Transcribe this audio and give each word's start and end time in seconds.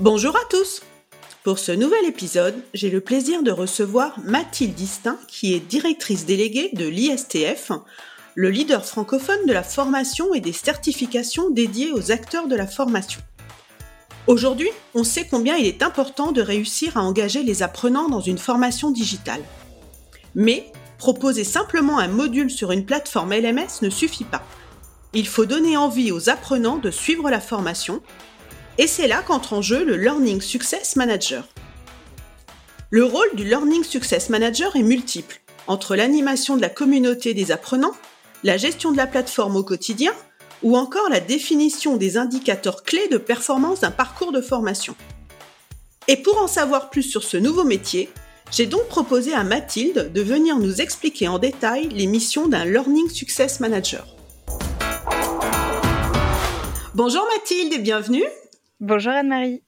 Bonjour 0.00 0.36
à 0.36 0.44
tous 0.48 0.82
Pour 1.42 1.58
ce 1.58 1.72
nouvel 1.72 2.04
épisode, 2.04 2.54
j'ai 2.72 2.88
le 2.88 3.00
plaisir 3.00 3.42
de 3.42 3.50
recevoir 3.50 4.16
Mathilde 4.22 4.76
Distin, 4.76 5.18
qui 5.26 5.54
est 5.54 5.58
directrice 5.58 6.24
déléguée 6.24 6.70
de 6.74 6.86
l'ISTF, 6.86 7.72
le 8.36 8.48
leader 8.48 8.84
francophone 8.84 9.44
de 9.48 9.52
la 9.52 9.64
formation 9.64 10.34
et 10.34 10.40
des 10.40 10.52
certifications 10.52 11.50
dédiées 11.50 11.90
aux 11.90 12.12
acteurs 12.12 12.46
de 12.46 12.54
la 12.54 12.68
formation. 12.68 13.20
Aujourd'hui, 14.28 14.70
on 14.94 15.02
sait 15.02 15.26
combien 15.28 15.56
il 15.56 15.66
est 15.66 15.82
important 15.82 16.30
de 16.30 16.42
réussir 16.42 16.96
à 16.96 17.02
engager 17.02 17.42
les 17.42 17.64
apprenants 17.64 18.08
dans 18.08 18.20
une 18.20 18.38
formation 18.38 18.92
digitale. 18.92 19.42
Mais 20.36 20.70
proposer 20.98 21.42
simplement 21.42 21.98
un 21.98 22.06
module 22.06 22.52
sur 22.52 22.70
une 22.70 22.86
plateforme 22.86 23.34
LMS 23.34 23.82
ne 23.82 23.90
suffit 23.90 24.22
pas. 24.22 24.44
Il 25.12 25.26
faut 25.26 25.46
donner 25.46 25.76
envie 25.76 26.12
aux 26.12 26.28
apprenants 26.30 26.78
de 26.78 26.92
suivre 26.92 27.30
la 27.30 27.40
formation 27.40 28.00
et 28.78 28.86
c'est 28.86 29.08
là 29.08 29.22
qu'entre 29.26 29.52
en 29.52 29.62
jeu 29.62 29.84
le 29.84 29.96
Learning 29.96 30.40
Success 30.40 30.96
Manager. 30.96 31.46
Le 32.90 33.04
rôle 33.04 33.34
du 33.34 33.44
Learning 33.44 33.84
Success 33.84 34.30
Manager 34.30 34.74
est 34.76 34.82
multiple, 34.82 35.40
entre 35.66 35.96
l'animation 35.96 36.56
de 36.56 36.62
la 36.62 36.70
communauté 36.70 37.34
des 37.34 37.50
apprenants, 37.50 37.94
la 38.44 38.56
gestion 38.56 38.92
de 38.92 38.96
la 38.96 39.08
plateforme 39.08 39.56
au 39.56 39.64
quotidien, 39.64 40.12
ou 40.62 40.76
encore 40.76 41.10
la 41.10 41.20
définition 41.20 41.96
des 41.96 42.16
indicateurs 42.16 42.84
clés 42.84 43.08
de 43.08 43.18
performance 43.18 43.80
d'un 43.80 43.90
parcours 43.90 44.32
de 44.32 44.40
formation. 44.40 44.94
Et 46.06 46.16
pour 46.16 46.40
en 46.40 46.48
savoir 46.48 46.88
plus 46.88 47.02
sur 47.02 47.22
ce 47.22 47.36
nouveau 47.36 47.64
métier, 47.64 48.08
j'ai 48.50 48.66
donc 48.66 48.88
proposé 48.88 49.34
à 49.34 49.44
Mathilde 49.44 50.10
de 50.12 50.22
venir 50.22 50.58
nous 50.58 50.80
expliquer 50.80 51.28
en 51.28 51.38
détail 51.38 51.88
les 51.90 52.06
missions 52.06 52.48
d'un 52.48 52.64
Learning 52.64 53.10
Success 53.10 53.60
Manager. 53.60 54.06
Bonjour 56.94 57.26
Mathilde 57.36 57.74
et 57.74 57.78
bienvenue. 57.78 58.24
Bonjour 58.80 59.12
Anne-Marie. 59.12 59.64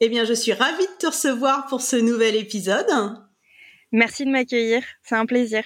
Eh 0.00 0.08
bien, 0.08 0.24
je 0.24 0.32
suis 0.32 0.54
ravie 0.54 0.86
de 0.86 0.98
te 0.98 1.06
recevoir 1.08 1.66
pour 1.66 1.82
ce 1.82 1.96
nouvel 1.96 2.36
épisode. 2.36 2.86
Merci 3.92 4.24
de 4.24 4.30
m'accueillir, 4.30 4.82
c'est 5.02 5.14
un 5.14 5.26
plaisir. 5.26 5.62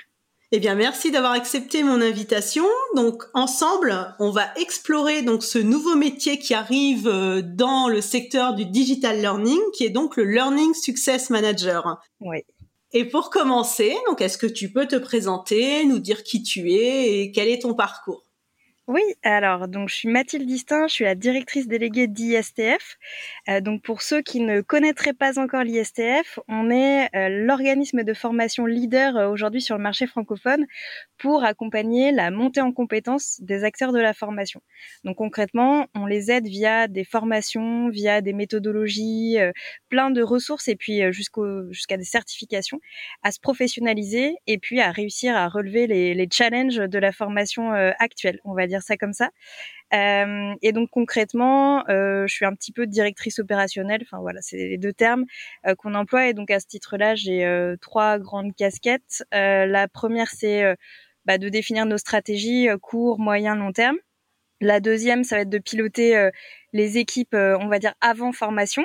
Eh 0.50 0.58
bien, 0.58 0.74
merci 0.74 1.12
d'avoir 1.12 1.30
accepté 1.30 1.84
mon 1.84 2.00
invitation. 2.00 2.64
Donc, 2.96 3.22
ensemble, 3.34 4.16
on 4.18 4.30
va 4.30 4.52
explorer 4.56 5.22
donc 5.22 5.44
ce 5.44 5.58
nouveau 5.58 5.94
métier 5.94 6.41
qui 6.41 6.52
arrive 6.52 7.06
euh, 7.06 7.42
dans 7.42 7.88
le 7.88 8.00
secteur 8.00 8.55
du 8.55 8.66
digital 8.66 9.20
learning, 9.20 9.61
qui 9.77 9.84
est 9.84 9.91
donc 9.91 10.16
le 10.16 10.24
Learning 10.24 10.74
Success 10.74 11.30
Manager. 11.30 12.00
Oui. 12.20 12.38
Et 12.92 13.05
pour 13.05 13.30
commencer, 13.30 13.94
donc, 14.08 14.20
est-ce 14.20 14.36
que 14.36 14.48
tu 14.48 14.72
peux 14.72 14.86
te 14.86 14.96
présenter, 14.96 15.84
nous 15.84 16.00
dire 16.00 16.24
qui 16.24 16.42
tu 16.42 16.72
es 16.72 17.20
et 17.20 17.30
quel 17.30 17.46
est 17.46 17.62
ton 17.62 17.74
parcours? 17.74 18.24
Oui, 18.91 19.02
alors 19.22 19.69
donc 19.69 19.88
je 19.88 19.94
suis 19.94 20.08
Mathilde 20.08 20.48
Distin, 20.48 20.88
je 20.88 20.94
suis 20.94 21.05
la 21.05 21.14
directrice 21.14 21.69
déléguée 21.69 22.08
d'ISTF. 22.08 22.98
Euh, 23.48 23.61
donc 23.61 23.83
pour 23.83 24.02
ceux 24.02 24.20
qui 24.20 24.40
ne 24.40 24.62
connaîtraient 24.62 25.12
pas 25.12 25.39
encore 25.39 25.62
l'ISTF, 25.62 26.40
on 26.48 26.73
est 26.73 27.08
euh, 27.14 27.29
l'organisme 27.29 28.02
de 28.02 28.12
formation 28.12 28.67
leader 28.67 29.17
euh, 29.17 29.29
aujourd'hui 29.29 29.61
sur 29.62 29.77
le 29.77 29.83
marché 29.84 30.08
francophone 30.08 30.67
pour 31.18 31.45
accompagner 31.45 32.11
la 32.11 32.33
montée 32.33 32.62
en 32.62 32.73
compétences 32.73 33.36
des 33.40 33.62
acteurs 33.62 33.92
de 33.92 34.00
la 34.00 34.12
formation. 34.12 34.61
Donc 35.05 35.18
concrètement, 35.18 35.86
on 35.95 36.06
les 36.06 36.33
aide 36.33 36.48
via 36.48 36.89
des 36.89 37.05
formations, 37.05 37.90
via 37.90 38.20
des 38.23 38.33
méthodologies, 38.33 39.36
plein 39.89 40.11
de 40.11 40.23
ressources 40.23 40.67
et 40.67 40.74
puis 40.74 41.02
jusqu'à 41.12 41.96
des 41.96 42.02
certifications 42.02 42.80
à 43.23 43.30
se 43.30 43.39
professionnaliser 43.39 44.34
et 44.48 44.58
puis 44.58 44.80
à 44.80 44.90
réussir 44.90 45.36
à 45.36 45.46
relever 45.46 45.86
les 45.86 46.29
challenges 46.33 46.79
de 46.79 46.98
la 46.98 47.12
formation 47.12 47.70
actuelle, 48.00 48.40
on 48.45 48.55
va 48.55 48.67
dire 48.67 48.80
ça 48.80 48.96
comme 48.96 49.13
ça. 49.13 49.30
Euh, 49.92 50.55
et 50.63 50.73
donc 50.73 50.91
concrètement, 50.91 51.89
euh, 51.89 52.27
je 52.27 52.35
suis 52.35 52.45
un 52.45 52.55
petit 52.55 52.73
peu 52.73 52.86
directrice 52.86 53.39
opérationnelle. 53.39 54.01
Enfin 54.02 54.20
voilà, 54.20 54.41
c'est 54.42 54.57
les 54.57 54.79
deux 54.79 54.92
termes 54.92 55.24
euh, 55.67 55.74
qu'on 55.74 55.95
emploie. 55.95 56.29
Et 56.29 56.35
donc 56.35 56.51
à 56.51 56.61
ce 56.61 56.67
titre-là, 56.67 57.14
j'ai 57.14 57.30
trois 57.80 58.18
grandes 58.18 58.55
casquettes. 58.55 59.24
la 59.33 59.89
première, 59.89 60.29
c'est 60.29 60.77
bah, 61.24 61.39
de 61.39 61.48
définir 61.48 61.86
nos 61.86 61.98
stratégies 61.98 62.68
court, 62.80 63.18
moyen, 63.18 63.57
long 63.57 63.73
terme. 63.73 63.96
La 64.61 64.80
deuxième, 64.80 65.24
ça 65.24 65.36
va 65.36 65.42
être 65.42 65.48
de 65.48 65.58
piloter 65.58 66.30
les 66.73 66.98
équipes, 66.98 67.35
on 67.35 67.68
va 67.68 67.79
dire 67.79 67.95
avant 68.01 68.33
formation, 68.33 68.85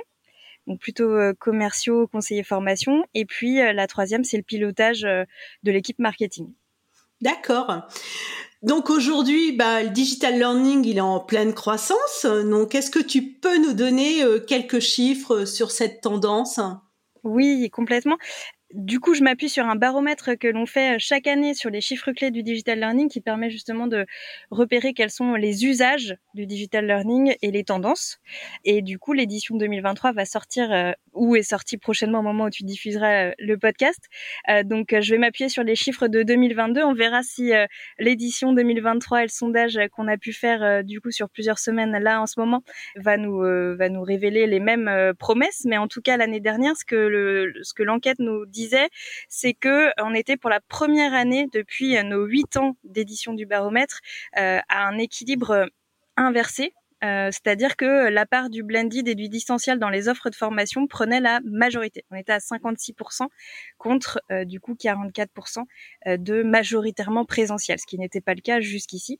donc 0.68 0.80
plutôt 0.80 1.34
commerciaux, 1.38 2.08
conseillers 2.08 2.44
formation. 2.44 3.06
Et 3.14 3.26
puis 3.26 3.56
la 3.58 3.88
troisième, 3.88 4.24
c'est 4.24 4.38
le 4.38 4.44
pilotage 4.44 5.02
de 5.02 5.72
l'équipe 5.72 6.00
marketing. 6.00 6.54
D'accord. 7.22 7.88
Donc 8.66 8.90
aujourd'hui, 8.90 9.52
bah, 9.52 9.84
le 9.84 9.90
digital 9.90 10.40
learning, 10.40 10.86
il 10.86 10.98
est 10.98 11.02
en 11.02 11.20
pleine 11.20 11.54
croissance. 11.54 12.26
Donc, 12.26 12.74
est-ce 12.74 12.90
que 12.90 12.98
tu 12.98 13.22
peux 13.22 13.60
nous 13.60 13.74
donner 13.74 14.24
euh, 14.24 14.40
quelques 14.40 14.80
chiffres 14.80 15.46
sur 15.46 15.70
cette 15.70 16.02
tendance? 16.02 16.60
Oui, 17.24 17.70
complètement. 17.70 18.18
Du 18.76 19.00
coup, 19.00 19.14
je 19.14 19.24
m'appuie 19.24 19.48
sur 19.48 19.66
un 19.68 19.78
baromètre 19.78 20.38
que 20.38 20.50
l'on 20.50 20.66
fait 20.66 21.00
chaque 21.00 21.28
année 21.28 21.54
sur 21.54 21.70
les 21.70 21.80
chiffres 21.80 22.12
clés 22.12 22.30
du 22.30 22.44
digital 22.44 22.78
learning 22.78 23.08
qui 23.08 23.22
permet 23.22 23.50
justement 23.50 23.88
de 23.88 24.06
repérer 24.52 24.94
quels 24.94 25.12
sont 25.12 25.36
les 25.36 25.64
usages 25.64 26.18
du 26.34 26.46
digital 26.46 26.86
learning 26.86 27.36
et 27.42 27.52
les 27.52 27.64
tendances. 27.64 28.20
Et 28.66 28.82
du 28.82 29.00
coup, 29.00 29.14
l'édition 29.14 29.56
2023 29.56 30.12
va 30.12 30.26
sortir 30.26 30.74
euh, 30.74 30.92
ou 31.14 31.38
est 31.38 31.42
sortie 31.44 31.78
prochainement 31.78 32.20
au 32.20 32.22
moment 32.22 32.46
où 32.46 32.50
tu 32.50 32.66
diffuseras 32.66 33.28
euh, 33.28 33.32
le 33.40 33.58
podcast. 33.58 34.10
Euh, 34.50 34.64
donc, 34.64 34.94
je 35.00 35.10
vais 35.14 35.20
m'appuyer 35.20 35.48
sur 35.48 35.64
les 35.64 35.76
chiffres 35.76 36.10
de 36.10 36.24
2022. 36.24 36.84
On 36.84 36.94
verra 36.94 37.24
si 37.24 37.54
l'édition 37.98 38.52
2023 38.52 39.20
et 39.20 39.24
le 39.24 39.30
sondage 39.30 39.80
qu'on 39.96 40.10
a 40.10 40.18
pu 40.18 40.34
faire 40.34 40.84
du 40.84 41.00
coup 41.00 41.12
sur 41.12 41.30
plusieurs 41.30 41.60
semaines 41.60 41.98
là 41.98 42.22
en 42.22 42.26
ce 42.26 42.38
moment 42.38 42.62
va 42.98 43.16
nous 43.16 43.40
va 43.40 43.88
nous 43.88 44.02
révéler 44.02 44.48
les 44.48 44.60
mêmes 44.60 45.14
promesses. 45.18 45.64
Mais 45.64 45.78
en 45.78 45.88
tout 45.88 46.02
cas, 46.02 46.18
l'année 46.18 46.42
dernière, 46.42 46.76
ce 46.76 46.84
que 46.84 46.96
le, 46.96 47.54
ce 47.62 47.74
que 47.74 47.84
l'enquête 47.84 48.20
nous 48.20 48.46
c'est 49.30 49.54
que 49.54 49.90
on 50.02 50.14
était 50.14 50.38
pour 50.38 50.50
la 50.50 50.60
première 50.62 51.14
année 51.14 51.48
depuis 51.52 52.02
nos 52.04 52.26
huit 52.26 52.58
ans 52.58 52.78
d'édition 52.84 53.34
du 53.34 53.46
baromètre 53.46 54.00
euh, 54.38 54.60
à 54.70 54.88
un 54.88 54.98
équilibre 54.98 55.68
inversé. 56.18 56.74
Euh, 57.04 57.30
c'est-à-dire 57.30 57.76
que 57.76 58.08
la 58.10 58.26
part 58.26 58.50
du 58.50 58.64
blended 58.64 59.08
et 59.08 59.16
du 59.16 59.28
distanciel 59.28 59.80
dans 59.80 59.90
les 59.90 60.08
offres 60.08 60.30
de 60.30 60.36
formation 60.36 60.88
prenait 60.88 61.20
la 61.20 61.40
majorité. 61.44 62.06
On 62.10 62.16
était 62.16 62.32
à 62.32 62.40
56% 62.40 63.28
contre 63.78 64.22
euh, 64.32 64.46
du 64.46 64.60
coup 64.60 64.74
44% 64.74 65.64
de 66.18 66.42
majoritairement 66.42 67.26
présentiel, 67.26 67.80
ce 67.80 67.86
qui 67.86 68.00
n'était 68.00 68.22
pas 68.22 68.34
le 68.34 68.42
cas 68.42 68.60
jusqu'ici. 68.62 69.20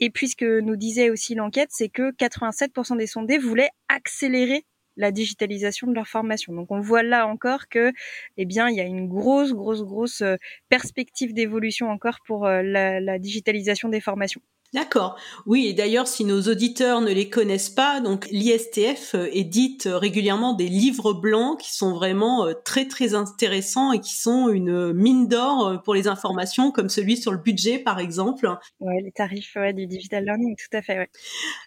Et 0.00 0.10
puis 0.10 0.28
ce 0.28 0.36
que 0.36 0.60
nous 0.60 0.76
disait 0.76 1.10
aussi 1.10 1.34
l'enquête, 1.34 1.68
c'est 1.70 1.88
que 1.88 2.10
87% 2.12 2.96
des 2.96 3.06
sondés 3.06 3.38
voulaient 3.38 3.70
accélérer 3.88 4.66
la 4.96 5.10
digitalisation 5.12 5.86
de 5.88 5.94
leur 5.94 6.06
formation. 6.08 6.52
Donc 6.52 6.70
on 6.70 6.80
voit 6.80 7.02
là 7.02 7.26
encore 7.26 7.68
que 7.68 7.92
eh 8.36 8.44
bien 8.46 8.68
il 8.68 8.76
y 8.76 8.80
a 8.80 8.84
une 8.84 9.08
grosse 9.08 9.52
grosse 9.52 9.82
grosse 9.82 10.20
euh, 10.22 10.36
perspective 10.68 11.34
d'évolution 11.34 11.88
encore 11.90 12.18
pour 12.26 12.46
euh, 12.46 12.62
la 12.62 13.18
digitalisation 13.18 13.88
des 13.88 14.00
formations. 14.00 14.40
D'accord. 14.74 15.16
Oui, 15.46 15.68
et 15.68 15.72
d'ailleurs, 15.72 16.08
si 16.08 16.24
nos 16.24 16.42
auditeurs 16.42 17.00
ne 17.00 17.12
les 17.12 17.30
connaissent 17.30 17.70
pas, 17.70 18.00
donc 18.00 18.26
l'ISTF 18.32 19.14
euh, 19.14 19.28
édite 19.32 19.88
régulièrement 19.88 20.52
des 20.52 20.66
livres 20.66 21.12
blancs 21.12 21.60
qui 21.60 21.72
sont 21.72 21.92
vraiment 21.92 22.44
euh, 22.44 22.54
très 22.64 22.88
très 22.88 23.14
intéressants 23.14 23.92
et 23.92 24.00
qui 24.00 24.16
sont 24.16 24.48
une 24.48 24.92
mine 24.92 25.28
d'or 25.28 25.68
euh, 25.68 25.76
pour 25.76 25.94
les 25.94 26.08
informations, 26.08 26.72
comme 26.72 26.88
celui 26.88 27.16
sur 27.16 27.30
le 27.30 27.38
budget, 27.38 27.78
par 27.78 28.00
exemple. 28.00 28.48
Ouais, 28.80 29.00
les 29.00 29.12
tarifs 29.12 29.56
du 29.74 29.86
digital 29.86 30.24
learning, 30.24 30.56
tout 30.56 30.76
à 30.76 30.82
fait. 30.82 30.98
Ouais. 30.98 31.10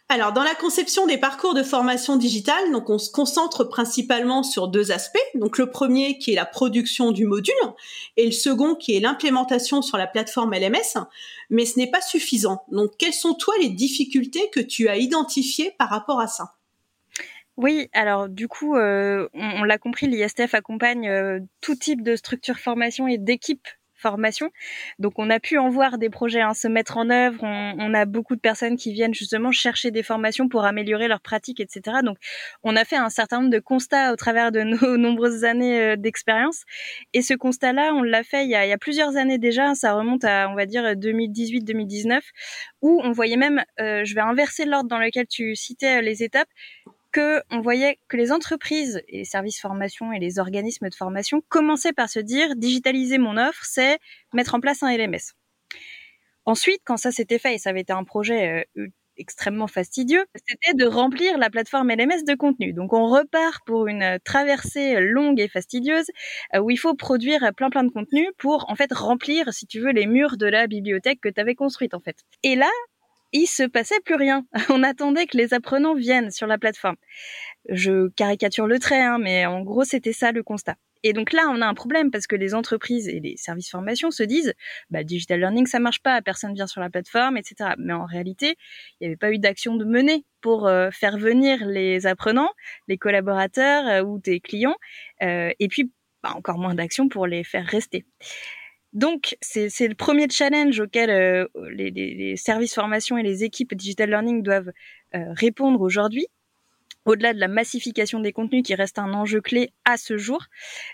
Alors, 0.10 0.34
dans 0.34 0.44
la 0.44 0.56
conception 0.56 1.08
des 1.08 1.18
parcours 1.18 1.54
de 1.54 1.64
formation 1.64 2.18
digitale, 2.18 2.74
donc 2.74 2.90
on 2.90 2.98
se 2.98 3.10
concentre 3.10 3.64
principalement 3.64 4.44
sur 4.44 4.68
deux 4.68 4.92
aspects. 4.92 5.18
Donc, 5.34 5.58
le 5.58 5.70
premier 5.70 6.18
qui 6.18 6.34
est 6.34 6.36
la 6.36 6.46
production 6.46 7.12
du 7.12 7.26
module 7.26 7.56
et 8.18 8.26
le 8.26 8.32
second 8.32 8.76
qui 8.76 8.98
est 8.98 9.00
l'implémentation 9.00 9.82
sur 9.82 9.98
la 9.98 10.08
plateforme 10.08 10.54
LMS 10.54 10.98
mais 11.50 11.66
ce 11.66 11.80
n'est 11.80 11.90
pas 11.90 12.02
suffisant. 12.02 12.64
Donc, 12.72 12.92
quelles 12.98 13.14
sont 13.14 13.34
toi 13.34 13.54
les 13.62 13.70
difficultés 13.70 14.50
que 14.52 14.60
tu 14.60 14.88
as 14.90 14.98
identifiées 14.98 15.72
par 15.78 15.90
rapport 15.90 16.20
à 16.20 16.28
ça? 16.28 16.56
Oui, 17.58 17.90
alors 17.94 18.30
du 18.30 18.48
coup, 18.48 18.76
euh, 18.76 19.28
on, 19.34 19.64
l'a 19.64 19.80
compris, 19.80 20.08
l'ISTF 20.08 20.54
accompagne 20.54 21.10
euh, 21.10 21.40
tout 21.60 21.76
type 21.76 22.04
de 22.04 22.16
structure 22.16 22.58
formation 22.58 23.08
et 23.08 23.18
d'équipe 23.18 23.68
formation. 23.98 24.50
Donc 25.00 25.14
on 25.18 25.30
a 25.30 25.40
pu 25.40 25.58
en 25.58 25.70
voir 25.70 25.98
des 25.98 26.10
projets 26.10 26.42
hein, 26.42 26.54
se 26.54 26.68
mettre 26.68 26.98
en 26.98 27.10
œuvre. 27.10 27.44
On, 27.44 27.94
a 27.94 28.06
beaucoup 28.06 28.36
de 28.36 28.42
personnes 28.42 28.76
qui 28.76 28.94
viennent 28.94 29.14
justement 29.14 29.52
chercher 29.52 29.92
des 29.92 30.04
formations 30.04 30.50
pour 30.50 30.66
améliorer 30.66 31.08
leurs 31.08 31.22
pratiques, 31.22 31.60
etc. 31.60 31.98
Donc 32.04 32.18
on 32.64 32.76
a 32.76 32.86
fait 32.86 32.98
un 32.98 33.10
certain 33.10 33.40
nombre 33.40 33.50
de 33.50 33.60
constats 33.60 34.14
au 34.14 34.16
travers 34.16 34.52
de 34.52 34.62
nos 34.64 34.98
nombreuses 34.98 35.44
années 35.44 35.80
euh, 35.80 35.96
d'expérience. 35.96 36.64
Et 37.14 37.22
ce 37.22 37.34
constat-là, 37.34 37.94
on 37.94 38.04
l'a 38.04 38.24
fait 38.24 38.44
il 38.44 38.50
y, 38.50 38.56
a, 38.56 38.78
plusieurs 38.78 39.18
années 39.18 39.38
déjà. 39.38 39.76
Ça 39.76 39.94
remonte 39.94 40.24
à, 40.24 40.50
on 40.50 40.56
va 40.56 40.66
dire, 40.66 40.84
2018-2019, 40.84 42.20
où 42.82 43.02
on 43.04 43.12
voyait 43.12 43.38
même, 43.38 43.64
euh, 43.80 44.04
je 44.06 44.16
vais 44.16 44.22
inverser 44.22 44.66
l'ordre 44.66 44.90
dans 44.90 45.00
lequel 45.00 45.28
tu 45.28 45.56
citais 45.56 46.02
les 46.02 46.24
étapes, 46.24 46.50
on 47.52 47.62
voyait 47.62 48.00
que 48.08 48.18
les 48.18 48.32
entreprises 48.32 49.02
et 49.08 49.20
les 49.20 49.26
services 49.26 49.60
formation 49.60 50.12
et 50.12 50.20
les 50.20 50.40
organismes 50.40 50.90
de 50.90 50.96
formation 50.96 51.42
commençaient 51.50 51.94
par 51.94 52.10
se 52.10 52.20
dire 52.20 52.56
digitaliser 52.56 53.18
mon 53.18 53.38
offre, 53.38 53.64
c'est 53.64 54.00
mettre 54.34 54.56
en 54.56 54.60
place 54.60 54.84
un 54.84 54.96
LMS. 54.96 55.34
Ensuite, 56.46 56.82
quand 56.86 56.98
ça 56.98 57.12
s'était 57.12 57.40
fait 57.40 57.56
et 57.56 57.58
ça 57.58 57.72
avait 57.72 57.82
été 57.82 57.94
un 57.94 58.04
projet 58.04 58.66
euh, 58.78 58.88
extrêmement 59.18 59.68
fastidieux, 59.68 60.26
c'était 60.48 60.74
de 60.74 60.86
remplir 60.86 61.38
la 61.38 61.50
plateforme 61.50 61.90
LMS 61.90 62.24
de 62.26 62.36
contenu. 62.36 62.74
Donc 62.74 62.94
on 62.94 63.08
repart 63.08 63.66
pour 63.66 63.88
une 63.88 64.20
traversée 64.24 65.00
longue 65.00 65.40
et 65.40 65.48
fastidieuse 65.48 66.06
euh, 66.56 66.60
où 66.60 66.70
il 66.70 66.78
faut 66.78 66.96
produire 66.96 67.52
plein 67.56 67.70
plein 67.70 67.84
de 67.84 67.92
contenu 67.92 68.30
pour 68.38 68.70
en 68.70 68.76
fait 68.76 68.94
remplir, 68.94 69.52
si 69.54 69.68
tu 69.68 69.80
veux, 69.80 69.92
les 69.92 70.08
murs 70.08 70.38
de 70.38 70.48
la 70.48 70.68
bibliothèque 70.68 71.20
que 71.22 71.30
tu 71.30 71.42
avais 71.42 71.56
construite 71.56 71.94
en 71.94 72.00
fait. 72.00 72.18
Et 72.44 72.56
là, 72.56 72.70
il 73.34 73.48
se 73.48 73.64
passait 73.64 74.00
plus 74.06 74.16
rien. 74.16 74.46
On 74.70 74.84
attendait 74.84 75.26
que 75.26 75.38
les 75.38 75.54
apprenants 75.54 75.96
viennent 75.96 76.32
sur 76.32 76.48
la 76.48 76.58
plateforme. 76.58 76.98
Je 77.70 78.10
caricature 78.10 78.68
le 78.68 78.80
trait, 78.80 79.02
hein, 79.02 79.18
mais 79.20 79.46
en 79.46 79.62
gros, 79.62 79.84
c'était 79.84 80.14
ça 80.14 80.32
le 80.32 80.44
constat. 80.44 80.76
Et 81.04 81.14
donc 81.14 81.32
là, 81.32 81.48
on 81.50 81.62
a 81.62 81.66
un 81.66 81.74
problème 81.74 82.12
parce 82.12 82.28
que 82.28 82.36
les 82.36 82.54
entreprises 82.54 83.08
et 83.08 83.20
les 83.20 83.38
services 83.38 83.70
formation 83.70 84.12
se 84.12 84.24
disent, 84.24 84.54
bah, 84.90 85.04
digital 85.04 85.40
learning, 85.40 85.68
ça 85.68 85.80
marche 85.80 86.02
pas, 86.02 86.22
personne 86.22 86.54
vient 86.54 86.68
sur 86.68 86.82
la 86.82 86.90
plateforme, 86.90 87.38
etc. 87.38 87.72
Mais 87.78 87.94
en 87.94 88.06
réalité, 88.06 88.56
il 89.00 89.04
n'y 89.04 89.08
avait 89.08 89.18
pas 89.18 89.32
eu 89.32 89.40
d'action 89.40 89.76
de 89.76 89.86
menée 89.86 90.26
pour 90.42 90.68
euh, 90.68 90.90
faire 90.92 91.18
venir 91.18 91.66
les 91.66 92.08
apprenants, 92.08 92.52
les 92.88 92.98
collaborateurs 92.98 93.88
euh, 93.88 94.02
ou 94.04 94.20
tes 94.20 94.40
clients, 94.40 94.76
euh, 95.22 95.52
et 95.60 95.68
puis 95.68 95.92
bah, 96.24 96.34
encore 96.36 96.58
moins 96.58 96.76
d'action 96.76 97.10
pour 97.10 97.28
les 97.28 97.44
faire 97.44 97.66
rester. 97.66 98.06
Donc, 98.98 99.38
c'est 99.42 99.88
le 99.88 99.94
premier 99.94 100.28
challenge 100.28 100.80
auquel 100.80 101.12
euh, 101.12 101.46
les, 101.70 102.36
services 102.36 102.74
formation 102.74 103.16
et 103.16 103.22
les 103.22 103.44
équipes 103.44 103.76
digital 103.76 104.10
learning 104.10 104.42
doivent 104.42 104.72
euh, 105.14 105.20
répondre 105.34 105.82
aujourd'hui 105.82 106.26
au-delà 107.08 107.34
de 107.34 107.40
la 107.40 107.48
massification 107.48 108.20
des 108.20 108.34
contenus 108.34 108.64
qui 108.64 108.76
reste 108.76 109.00
un 109.00 109.14
enjeu 109.14 109.42
clé 109.42 109.72
à 109.86 109.98
ce 109.98 110.18
jour, 110.18 110.46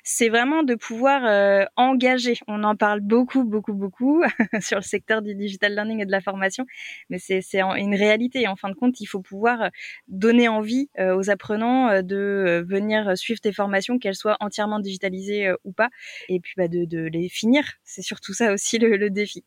c'est 0.04 0.30
vraiment 0.30 0.64
de 0.64 0.76
pouvoir 0.76 1.26
euh, 1.26 1.66
engager. 1.76 2.38
On 2.48 2.64
en 2.64 2.76
parle 2.76 3.02
beaucoup, 3.02 3.44
beaucoup, 3.44 3.74
beaucoup 3.74 4.24
sur 4.62 4.78
le 4.78 4.84
secteur 4.84 5.24
du 5.24 5.34
digital 5.36 5.74
learning 5.74 6.02
et 6.02 6.06
de 6.06 6.12
la 6.12 6.22
formation, 6.22 6.66
mais 7.10 7.18
c'est 7.18 7.42
une 7.62 7.96
réalité. 7.96 8.48
En 8.48 8.56
fin 8.56 8.70
de 8.70 8.76
compte, 8.76 9.02
il 9.02 9.08
faut 9.08 9.22
pouvoir 9.22 9.72
donner 10.08 10.48
envie 10.48 10.90
euh, 11.00 11.18
aux 11.18 11.32
apprenants 11.32 11.90
euh, 11.90 12.02
de 12.04 12.64
venir 12.68 13.18
suivre 13.18 13.42
tes 13.42 13.52
formations, 13.52 13.98
qu'elles 13.98 14.16
soient 14.16 14.38
entièrement 14.40 14.80
digitalisées 14.80 15.52
ou 15.64 15.72
pas, 15.72 15.90
et 16.30 16.40
puis 16.40 16.54
bah, 16.58 16.68
de, 16.68 16.86
de, 16.86 17.10
les 17.12 17.28
finir. 17.28 17.64
C'est 17.84 18.04
surtout 18.04 18.34
ça 18.34 18.54
aussi 18.54 18.78
le, 18.78 18.98
le 18.98 19.10
défi. 19.10 19.44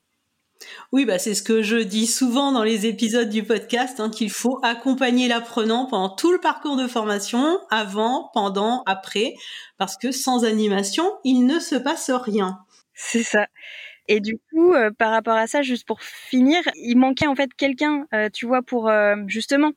Oui, 0.93 1.05
bah 1.05 1.19
c'est 1.19 1.35
ce 1.35 1.43
que 1.43 1.63
je 1.63 1.77
dis 1.77 2.07
souvent 2.07 2.53
dans 2.53 2.63
les 2.63 2.87
épisodes 2.87 3.29
du 3.29 3.43
podcast, 3.43 4.01
hein, 4.01 4.11
qu'il 4.11 4.31
faut 4.31 4.59
accompagner 4.63 5.29
l'apprenant 5.29 5.87
pendant 5.87 6.09
tout 6.09 6.33
le 6.33 6.39
parcours 6.39 6.77
de 6.77 6.87
formation, 6.87 7.61
avant, 7.71 8.31
pendant, 8.35 8.83
après, 8.87 9.35
parce 9.79 9.97
que 9.97 10.13
sans 10.13 10.45
animation, 10.45 11.05
il 11.25 11.47
ne 11.47 11.59
se 11.59 11.77
passe 11.77 12.11
rien. 12.11 12.59
C'est 12.95 13.23
ça. 13.23 13.47
Et 14.09 14.21
du 14.21 14.39
coup, 14.51 14.73
euh, 14.73 14.91
par 14.97 15.11
rapport 15.11 15.35
à 15.35 15.47
ça, 15.47 15.63
juste 15.63 15.87
pour 15.87 16.03
finir, 16.03 16.63
il 16.77 16.97
manquait 16.97 17.27
en 17.27 17.35
fait 17.35 17.53
quelqu'un, 17.55 18.07
euh, 18.15 18.29
tu 18.33 18.47
vois, 18.47 18.63
pour 18.63 18.89
euh, 18.89 19.17
justement 19.27 19.73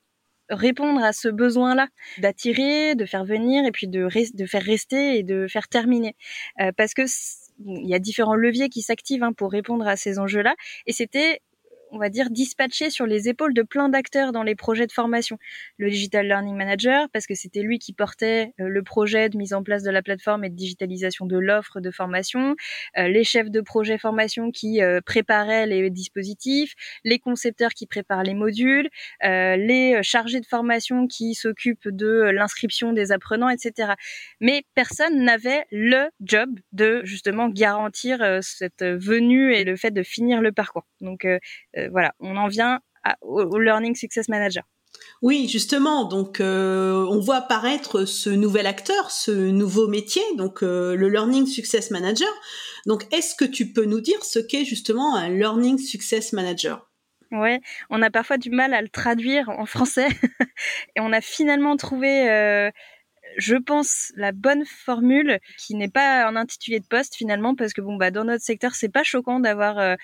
répondre 0.49 1.03
à 1.03 1.13
ce 1.13 1.27
besoin-là 1.27 1.87
d'attirer, 2.17 2.95
de 2.95 3.05
faire 3.05 3.23
venir 3.23 3.65
et 3.65 3.71
puis 3.71 3.87
de, 3.87 4.07
de 4.33 4.45
faire 4.47 4.63
rester 4.63 5.19
et 5.19 5.23
de 5.23 5.45
faire 5.47 5.67
terminer. 5.67 6.15
parce 6.75 6.95
que 6.95 7.03
il 7.65 7.87
y 7.87 7.93
a 7.93 7.99
différents 7.99 8.35
leviers 8.35 8.69
qui 8.69 8.81
s'activent 8.81 9.23
hein, 9.23 9.33
pour 9.33 9.51
répondre 9.51 9.87
à 9.87 9.95
ces 9.95 10.19
enjeux-là. 10.19 10.55
Et 10.85 10.93
c'était 10.93 11.41
on 11.91 11.97
va 11.97 12.09
dire, 12.09 12.29
dispatché 12.29 12.89
sur 12.89 13.05
les 13.05 13.29
épaules 13.29 13.53
de 13.53 13.61
plein 13.61 13.89
d'acteurs 13.89 14.31
dans 14.31 14.43
les 14.43 14.55
projets 14.55 14.87
de 14.87 14.91
formation. 14.91 15.37
Le 15.77 15.89
Digital 15.89 16.27
Learning 16.27 16.55
Manager, 16.55 17.07
parce 17.11 17.25
que 17.25 17.35
c'était 17.35 17.61
lui 17.61 17.79
qui 17.79 17.93
portait 17.93 18.53
euh, 18.59 18.67
le 18.67 18.83
projet 18.83 19.29
de 19.29 19.37
mise 19.37 19.53
en 19.53 19.63
place 19.63 19.83
de 19.83 19.91
la 19.91 20.01
plateforme 20.01 20.43
et 20.43 20.49
de 20.49 20.55
digitalisation 20.55 21.25
de 21.25 21.37
l'offre 21.37 21.79
de 21.79 21.91
formation, 21.91 22.55
euh, 22.97 23.07
les 23.07 23.23
chefs 23.23 23.49
de 23.49 23.61
projet 23.61 23.97
formation 23.97 24.51
qui 24.51 24.81
euh, 24.81 25.01
préparaient 25.01 25.65
les 25.65 25.89
dispositifs, 25.89 26.73
les 27.03 27.19
concepteurs 27.19 27.71
qui 27.71 27.87
préparent 27.87 28.23
les 28.23 28.33
modules, 28.33 28.89
les 29.21 29.99
chargés 30.03 30.39
de 30.39 30.45
formation 30.45 31.07
qui 31.07 31.33
s'occupent 31.33 31.87
de 31.87 32.29
l'inscription 32.31 32.93
des 32.93 33.11
apprenants, 33.11 33.49
etc. 33.49 33.93
Mais 34.39 34.63
personne 34.75 35.23
n'avait 35.23 35.65
le 35.71 36.09
job 36.21 36.49
de 36.71 37.01
justement 37.03 37.49
garantir 37.49 38.39
cette 38.41 38.83
venue 38.83 39.53
et 39.53 39.63
le 39.63 39.75
fait 39.75 39.91
de 39.91 40.03
finir 40.03 40.41
le 40.41 40.51
parcours. 40.51 40.85
Donc 41.01 41.25
voilà, 41.91 42.13
on 42.19 42.35
en 42.37 42.47
vient 42.47 42.79
au, 43.21 43.57
Learning 43.57 43.95
Success 43.95 44.27
Manager. 44.29 44.63
Oui, 45.21 45.47
justement. 45.47 46.05
Donc, 46.05 46.39
euh, 46.39 47.05
on 47.09 47.19
voit 47.19 47.37
apparaître 47.37 48.05
ce 48.05 48.29
nouvel 48.29 48.67
acteur, 48.67 49.11
ce 49.11 49.31
nouveau 49.31 49.87
métier, 49.87 50.23
donc 50.35 50.63
euh, 50.63 50.95
le 50.95 51.09
Learning 51.09 51.45
Success 51.45 51.91
Manager. 51.91 52.29
Donc, 52.85 53.05
est-ce 53.13 53.35
que 53.35 53.45
tu 53.45 53.71
peux 53.71 53.85
nous 53.85 54.01
dire 54.01 54.23
ce 54.23 54.39
qu'est 54.39 54.65
justement 54.65 55.15
un 55.15 55.29
Learning 55.29 55.77
Success 55.77 56.33
Manager? 56.33 56.89
Ouais, 57.31 57.61
on 57.89 58.01
a 58.01 58.09
parfois 58.09 58.37
du 58.37 58.49
mal 58.49 58.73
à 58.73 58.81
le 58.81 58.89
traduire 58.89 59.49
en 59.49 59.65
français, 59.65 60.07
et 60.95 60.99
on 60.99 61.13
a 61.13 61.21
finalement 61.21 61.77
trouvé. 61.77 62.71
je 63.37 63.55
pense 63.55 64.11
la 64.15 64.31
bonne 64.31 64.65
formule 64.65 65.39
qui 65.59 65.75
n'est 65.75 65.89
pas 65.89 66.25
un 66.25 66.35
intitulé 66.35 66.79
de 66.79 66.87
poste 66.87 67.15
finalement 67.15 67.53
parce 67.53 67.73
que 67.73 67.81
bon 67.81 67.95
bah 67.95 68.09
dans 68.09 68.23
notre 68.23 68.43
secteur 68.43 68.73
c'est 68.73 68.89
pas 68.89 69.03
choquant 69.03 69.39
d'avoir 69.39 69.97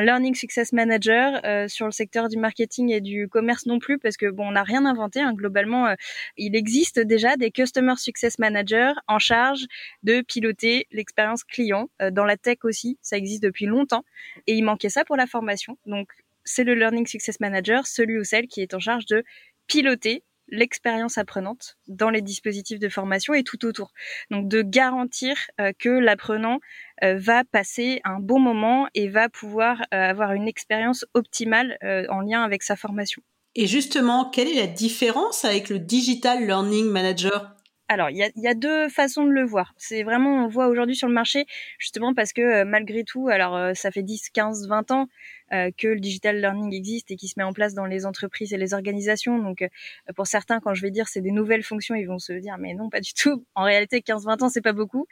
learning 0.00 0.34
success 0.34 0.72
manager 0.72 1.40
euh, 1.44 1.68
sur 1.68 1.86
le 1.86 1.92
secteur 1.92 2.28
du 2.28 2.38
marketing 2.38 2.90
et 2.90 3.00
du 3.00 3.28
commerce 3.28 3.66
non 3.66 3.78
plus 3.78 3.98
parce 3.98 4.16
que 4.16 4.30
bon 4.30 4.48
on 4.48 4.52
n'a 4.52 4.62
rien 4.62 4.84
inventé 4.86 5.20
hein. 5.20 5.32
globalement 5.34 5.86
euh, 5.86 5.94
il 6.36 6.56
existe 6.56 7.00
déjà 7.00 7.36
des 7.36 7.50
customer 7.50 7.94
success 7.96 8.38
managers 8.38 8.92
en 9.08 9.18
charge 9.18 9.66
de 10.02 10.20
piloter 10.20 10.86
l'expérience 10.92 11.44
client 11.44 11.90
euh, 12.00 12.10
dans 12.10 12.24
la 12.24 12.36
tech 12.36 12.58
aussi 12.64 12.98
ça 13.02 13.16
existe 13.16 13.42
depuis 13.42 13.66
longtemps 13.66 14.04
et 14.46 14.54
il 14.54 14.62
manquait 14.62 14.88
ça 14.90 15.04
pour 15.04 15.16
la 15.16 15.26
formation 15.26 15.76
donc 15.86 16.08
c'est 16.44 16.64
le 16.64 16.74
learning 16.74 17.06
success 17.06 17.40
manager 17.40 17.86
celui 17.86 18.18
ou 18.18 18.24
celle 18.24 18.46
qui 18.46 18.60
est 18.60 18.74
en 18.74 18.80
charge 18.80 19.06
de 19.06 19.24
piloter 19.66 20.22
l'expérience 20.52 21.18
apprenante 21.18 21.78
dans 21.88 22.10
les 22.10 22.22
dispositifs 22.22 22.78
de 22.78 22.88
formation 22.88 23.34
et 23.34 23.42
tout 23.42 23.64
autour. 23.64 23.90
Donc 24.30 24.48
de 24.48 24.62
garantir 24.62 25.34
euh, 25.60 25.72
que 25.76 25.88
l'apprenant 25.88 26.60
euh, 27.02 27.16
va 27.18 27.42
passer 27.42 28.00
un 28.04 28.20
bon 28.20 28.38
moment 28.38 28.86
et 28.94 29.08
va 29.08 29.28
pouvoir 29.28 29.80
euh, 29.92 29.96
avoir 29.96 30.32
une 30.32 30.46
expérience 30.46 31.04
optimale 31.14 31.78
en 32.10 32.20
lien 32.20 32.42
avec 32.42 32.62
sa 32.62 32.76
formation. 32.76 33.22
Et 33.54 33.66
justement, 33.66 34.30
quelle 34.30 34.48
est 34.48 34.60
la 34.60 34.66
différence 34.66 35.44
avec 35.44 35.68
le 35.68 35.78
Digital 35.78 36.44
Learning 36.44 36.86
Manager? 36.86 37.54
Alors, 37.88 38.08
il 38.08 38.16
y 38.16 38.22
a, 38.22 38.30
y 38.36 38.48
a, 38.48 38.54
deux 38.54 38.88
façons 38.88 39.24
de 39.24 39.30
le 39.30 39.44
voir. 39.44 39.74
C'est 39.76 40.02
vraiment, 40.02 40.44
on 40.44 40.48
voit 40.48 40.68
aujourd'hui 40.68 40.96
sur 40.96 41.08
le 41.08 41.14
marché, 41.14 41.44
justement 41.78 42.14
parce 42.14 42.32
que 42.32 42.64
malgré 42.64 43.04
tout, 43.04 43.28
alors 43.28 43.76
ça 43.76 43.90
fait 43.90 44.02
10, 44.02 44.30
15, 44.30 44.66
20 44.68 44.90
ans 44.92 45.08
euh, 45.52 45.70
que 45.76 45.88
le 45.88 46.00
digital 46.00 46.40
learning 46.40 46.72
existe 46.72 47.10
et 47.10 47.16
qui 47.16 47.28
se 47.28 47.34
met 47.36 47.42
en 47.42 47.52
place 47.52 47.74
dans 47.74 47.84
les 47.84 48.06
entreprises 48.06 48.54
et 48.54 48.56
les 48.56 48.72
organisations. 48.72 49.38
Donc, 49.38 49.60
euh, 49.60 49.68
pour 50.16 50.26
certains, 50.26 50.60
quand 50.60 50.72
je 50.72 50.80
vais 50.80 50.90
dire 50.90 51.08
c'est 51.08 51.20
des 51.20 51.30
nouvelles 51.30 51.62
fonctions, 51.62 51.94
ils 51.94 52.06
vont 52.06 52.18
se 52.18 52.32
dire 52.32 52.56
mais 52.58 52.72
non, 52.72 52.88
pas 52.88 53.00
du 53.00 53.12
tout. 53.12 53.44
En 53.54 53.64
réalité, 53.64 54.00
15-20 54.00 54.44
ans, 54.44 54.48
c'est 54.48 54.62
pas 54.62 54.72
beaucoup. 54.72 55.06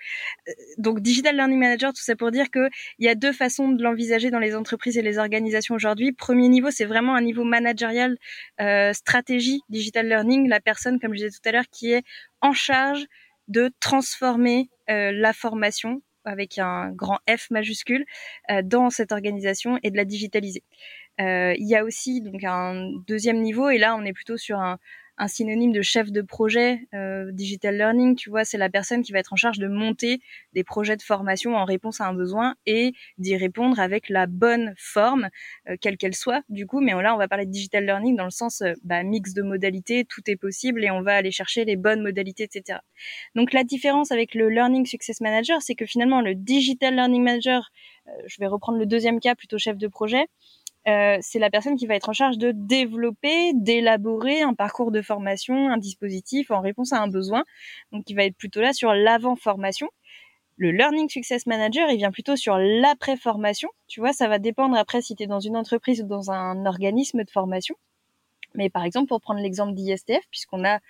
Euh, 0.48 0.52
donc, 0.78 1.00
digital 1.00 1.36
learning 1.36 1.58
manager, 1.58 1.92
tout 1.92 2.02
ça 2.02 2.16
pour 2.16 2.30
dire 2.30 2.50
que 2.50 2.70
il 2.98 3.04
y 3.04 3.08
a 3.08 3.14
deux 3.14 3.32
façons 3.32 3.68
de 3.68 3.82
l'envisager 3.82 4.30
dans 4.30 4.38
les 4.38 4.56
entreprises 4.56 4.96
et 4.96 5.02
les 5.02 5.18
organisations 5.18 5.74
aujourd'hui. 5.74 6.12
Premier 6.12 6.48
niveau, 6.48 6.70
c'est 6.70 6.86
vraiment 6.86 7.14
un 7.14 7.20
niveau 7.20 7.44
managérial, 7.44 8.16
stratégie 8.92 9.60
digital 9.68 10.08
learning. 10.08 10.48
La 10.48 10.60
personne, 10.60 10.98
comme 11.00 11.12
je 11.12 11.18
disais 11.18 11.30
tout 11.30 11.48
à 11.48 11.52
l'heure, 11.52 11.68
qui 11.70 11.92
est 11.92 12.02
en 12.40 12.52
charge 12.52 13.04
de 13.48 13.70
transformer 13.80 14.70
la 14.88 15.32
formation 15.32 16.02
avec 16.24 16.58
un 16.58 16.90
grand 16.92 17.18
F 17.28 17.50
majuscule 17.50 18.04
euh, 18.50 18.62
dans 18.62 18.90
cette 18.90 19.12
organisation 19.12 19.78
et 19.82 19.90
de 19.90 19.96
la 19.96 20.04
digitaliser. 20.04 20.62
Euh, 21.20 21.54
il 21.58 21.68
y 21.68 21.76
a 21.76 21.84
aussi 21.84 22.20
donc 22.20 22.44
un 22.44 22.90
deuxième 23.06 23.40
niveau 23.42 23.68
et 23.68 23.78
là 23.78 23.96
on 23.96 24.04
est 24.04 24.12
plutôt 24.12 24.36
sur 24.36 24.58
un, 24.58 24.78
un 25.20 25.28
synonyme 25.28 25.70
de 25.70 25.82
chef 25.82 26.10
de 26.10 26.22
projet 26.22 26.88
euh, 26.94 27.30
digital 27.30 27.76
learning. 27.76 28.16
Tu 28.16 28.30
vois, 28.30 28.44
c'est 28.44 28.56
la 28.56 28.70
personne 28.70 29.02
qui 29.02 29.12
va 29.12 29.18
être 29.18 29.34
en 29.34 29.36
charge 29.36 29.58
de 29.58 29.68
monter 29.68 30.20
des 30.54 30.64
projets 30.64 30.96
de 30.96 31.02
formation 31.02 31.56
en 31.56 31.66
réponse 31.66 32.00
à 32.00 32.06
un 32.06 32.14
besoin 32.14 32.54
et 32.64 32.94
d'y 33.18 33.36
répondre 33.36 33.78
avec 33.78 34.08
la 34.08 34.26
bonne 34.26 34.72
forme, 34.78 35.28
euh, 35.68 35.76
quelle 35.78 35.98
qu'elle 35.98 36.14
soit. 36.14 36.42
Du 36.48 36.66
coup, 36.66 36.80
mais 36.80 36.92
là, 37.02 37.14
on 37.14 37.18
va 37.18 37.28
parler 37.28 37.44
de 37.44 37.50
digital 37.50 37.84
learning 37.84 38.16
dans 38.16 38.24
le 38.24 38.30
sens 38.30 38.62
euh, 38.62 38.72
bah, 38.82 39.02
mix 39.02 39.34
de 39.34 39.42
modalités, 39.42 40.06
tout 40.06 40.22
est 40.26 40.36
possible 40.36 40.82
et 40.82 40.90
on 40.90 41.02
va 41.02 41.14
aller 41.16 41.30
chercher 41.30 41.66
les 41.66 41.76
bonnes 41.76 42.00
modalités, 42.00 42.44
etc. 42.44 42.78
Donc 43.34 43.52
la 43.52 43.62
différence 43.62 44.12
avec 44.12 44.34
le 44.34 44.48
Learning 44.48 44.86
Success 44.86 45.20
Manager, 45.20 45.60
c'est 45.60 45.74
que 45.74 45.84
finalement 45.84 46.22
le 46.22 46.34
Digital 46.34 46.94
Learning 46.94 47.22
Manager, 47.22 47.70
je 48.26 48.36
vais 48.40 48.46
reprendre 48.46 48.78
le 48.78 48.86
deuxième 48.86 49.20
cas 49.20 49.34
plutôt 49.34 49.58
chef 49.58 49.76
de 49.76 49.86
projet, 49.86 50.26
euh, 50.88 51.18
c'est 51.20 51.38
la 51.38 51.50
personne 51.50 51.76
qui 51.76 51.86
va 51.86 51.94
être 51.94 52.08
en 52.08 52.12
charge 52.12 52.38
de 52.38 52.52
développer, 52.52 53.52
d'élaborer 53.54 54.42
un 54.42 54.54
parcours 54.54 54.90
de 54.90 55.02
formation, 55.02 55.68
un 55.68 55.76
dispositif 55.76 56.50
en 56.50 56.60
réponse 56.60 56.92
à 56.92 57.00
un 57.00 57.08
besoin. 57.08 57.44
Donc, 57.92 58.08
il 58.08 58.14
va 58.14 58.24
être 58.24 58.36
plutôt 58.36 58.60
là 58.60 58.72
sur 58.72 58.94
l'avant-formation. 58.94 59.88
Le 60.56 60.70
Learning 60.72 61.08
Success 61.08 61.46
Manager, 61.46 61.90
il 61.90 61.98
vient 61.98 62.10
plutôt 62.10 62.36
sur 62.36 62.56
l'après-formation. 62.58 63.68
Tu 63.88 64.00
vois, 64.00 64.12
ça 64.12 64.28
va 64.28 64.38
dépendre 64.38 64.76
après 64.76 65.00
si 65.00 65.14
tu 65.16 65.22
es 65.22 65.26
dans 65.26 65.40
une 65.40 65.56
entreprise 65.56 66.02
ou 66.02 66.06
dans 66.06 66.30
un 66.30 66.66
organisme 66.66 67.24
de 67.24 67.30
formation. 67.30 67.76
Mais 68.54 68.68
par 68.68 68.84
exemple, 68.84 69.08
pour 69.08 69.20
prendre 69.20 69.40
l'exemple 69.40 69.74
d'ISTF, 69.74 70.26
puisqu'on 70.30 70.64
a 70.64 70.80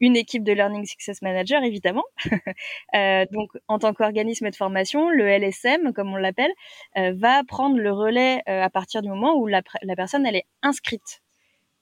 une 0.00 0.16
équipe 0.16 0.44
de 0.44 0.52
Learning 0.52 0.84
Success 0.84 1.22
Manager, 1.22 1.62
évidemment. 1.62 2.04
euh, 2.94 3.24
donc, 3.32 3.50
en 3.68 3.78
tant 3.78 3.94
qu'organisme 3.94 4.50
de 4.50 4.56
formation, 4.56 5.08
le 5.08 5.26
LSM, 5.26 5.92
comme 5.92 6.12
on 6.12 6.16
l'appelle, 6.16 6.52
euh, 6.96 7.12
va 7.16 7.42
prendre 7.44 7.78
le 7.78 7.92
relais 7.92 8.42
euh, 8.48 8.62
à 8.62 8.70
partir 8.70 9.02
du 9.02 9.08
moment 9.08 9.34
où 9.34 9.46
la, 9.46 9.62
la, 9.82 9.96
personne 9.96 10.26
elle 10.26 10.36
est 10.36 10.46
inscrite. 10.62 11.22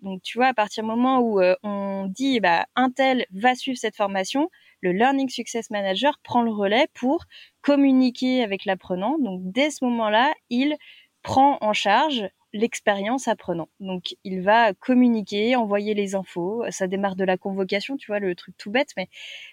Donc, 0.00 0.22
tu 0.22 0.38
vois, 0.38 0.48
à 0.48 0.54
partir 0.54 0.84
du 0.84 0.90
moment 0.90 1.18
où 1.20 1.40
euh, 1.40 1.56
on 1.62 2.06
dit, 2.08 2.38
bah, 2.38 2.66
un 2.76 2.90
tel 2.90 3.24
va 3.32 3.54
suivre 3.54 3.78
cette 3.78 3.96
formation, 3.96 4.50
le 4.80 4.92
Learning 4.92 5.30
Success 5.30 5.70
Manager 5.70 6.18
prend 6.22 6.42
le 6.42 6.52
relais 6.52 6.86
pour 6.92 7.24
communiquer 7.62 8.42
avec 8.42 8.66
l'apprenant. 8.66 9.18
Donc, 9.18 9.40
dès 9.44 9.70
ce 9.70 9.84
moment-là, 9.86 10.34
il 10.50 10.76
prend 11.22 11.56
en 11.62 11.72
charge 11.72 12.28
l'expérience 12.54 13.28
apprenant. 13.28 13.68
Donc, 13.80 14.16
il 14.24 14.40
va 14.40 14.72
communiquer, 14.72 15.56
envoyer 15.56 15.92
les 15.92 16.14
infos. 16.14 16.64
Ça 16.70 16.86
démarre 16.86 17.16
de 17.16 17.24
la 17.24 17.36
convocation, 17.36 17.96
tu 17.96 18.06
vois, 18.06 18.20
le 18.20 18.34
truc 18.34 18.56
tout 18.56 18.70
bête. 18.70 18.90
Mais 18.96 19.08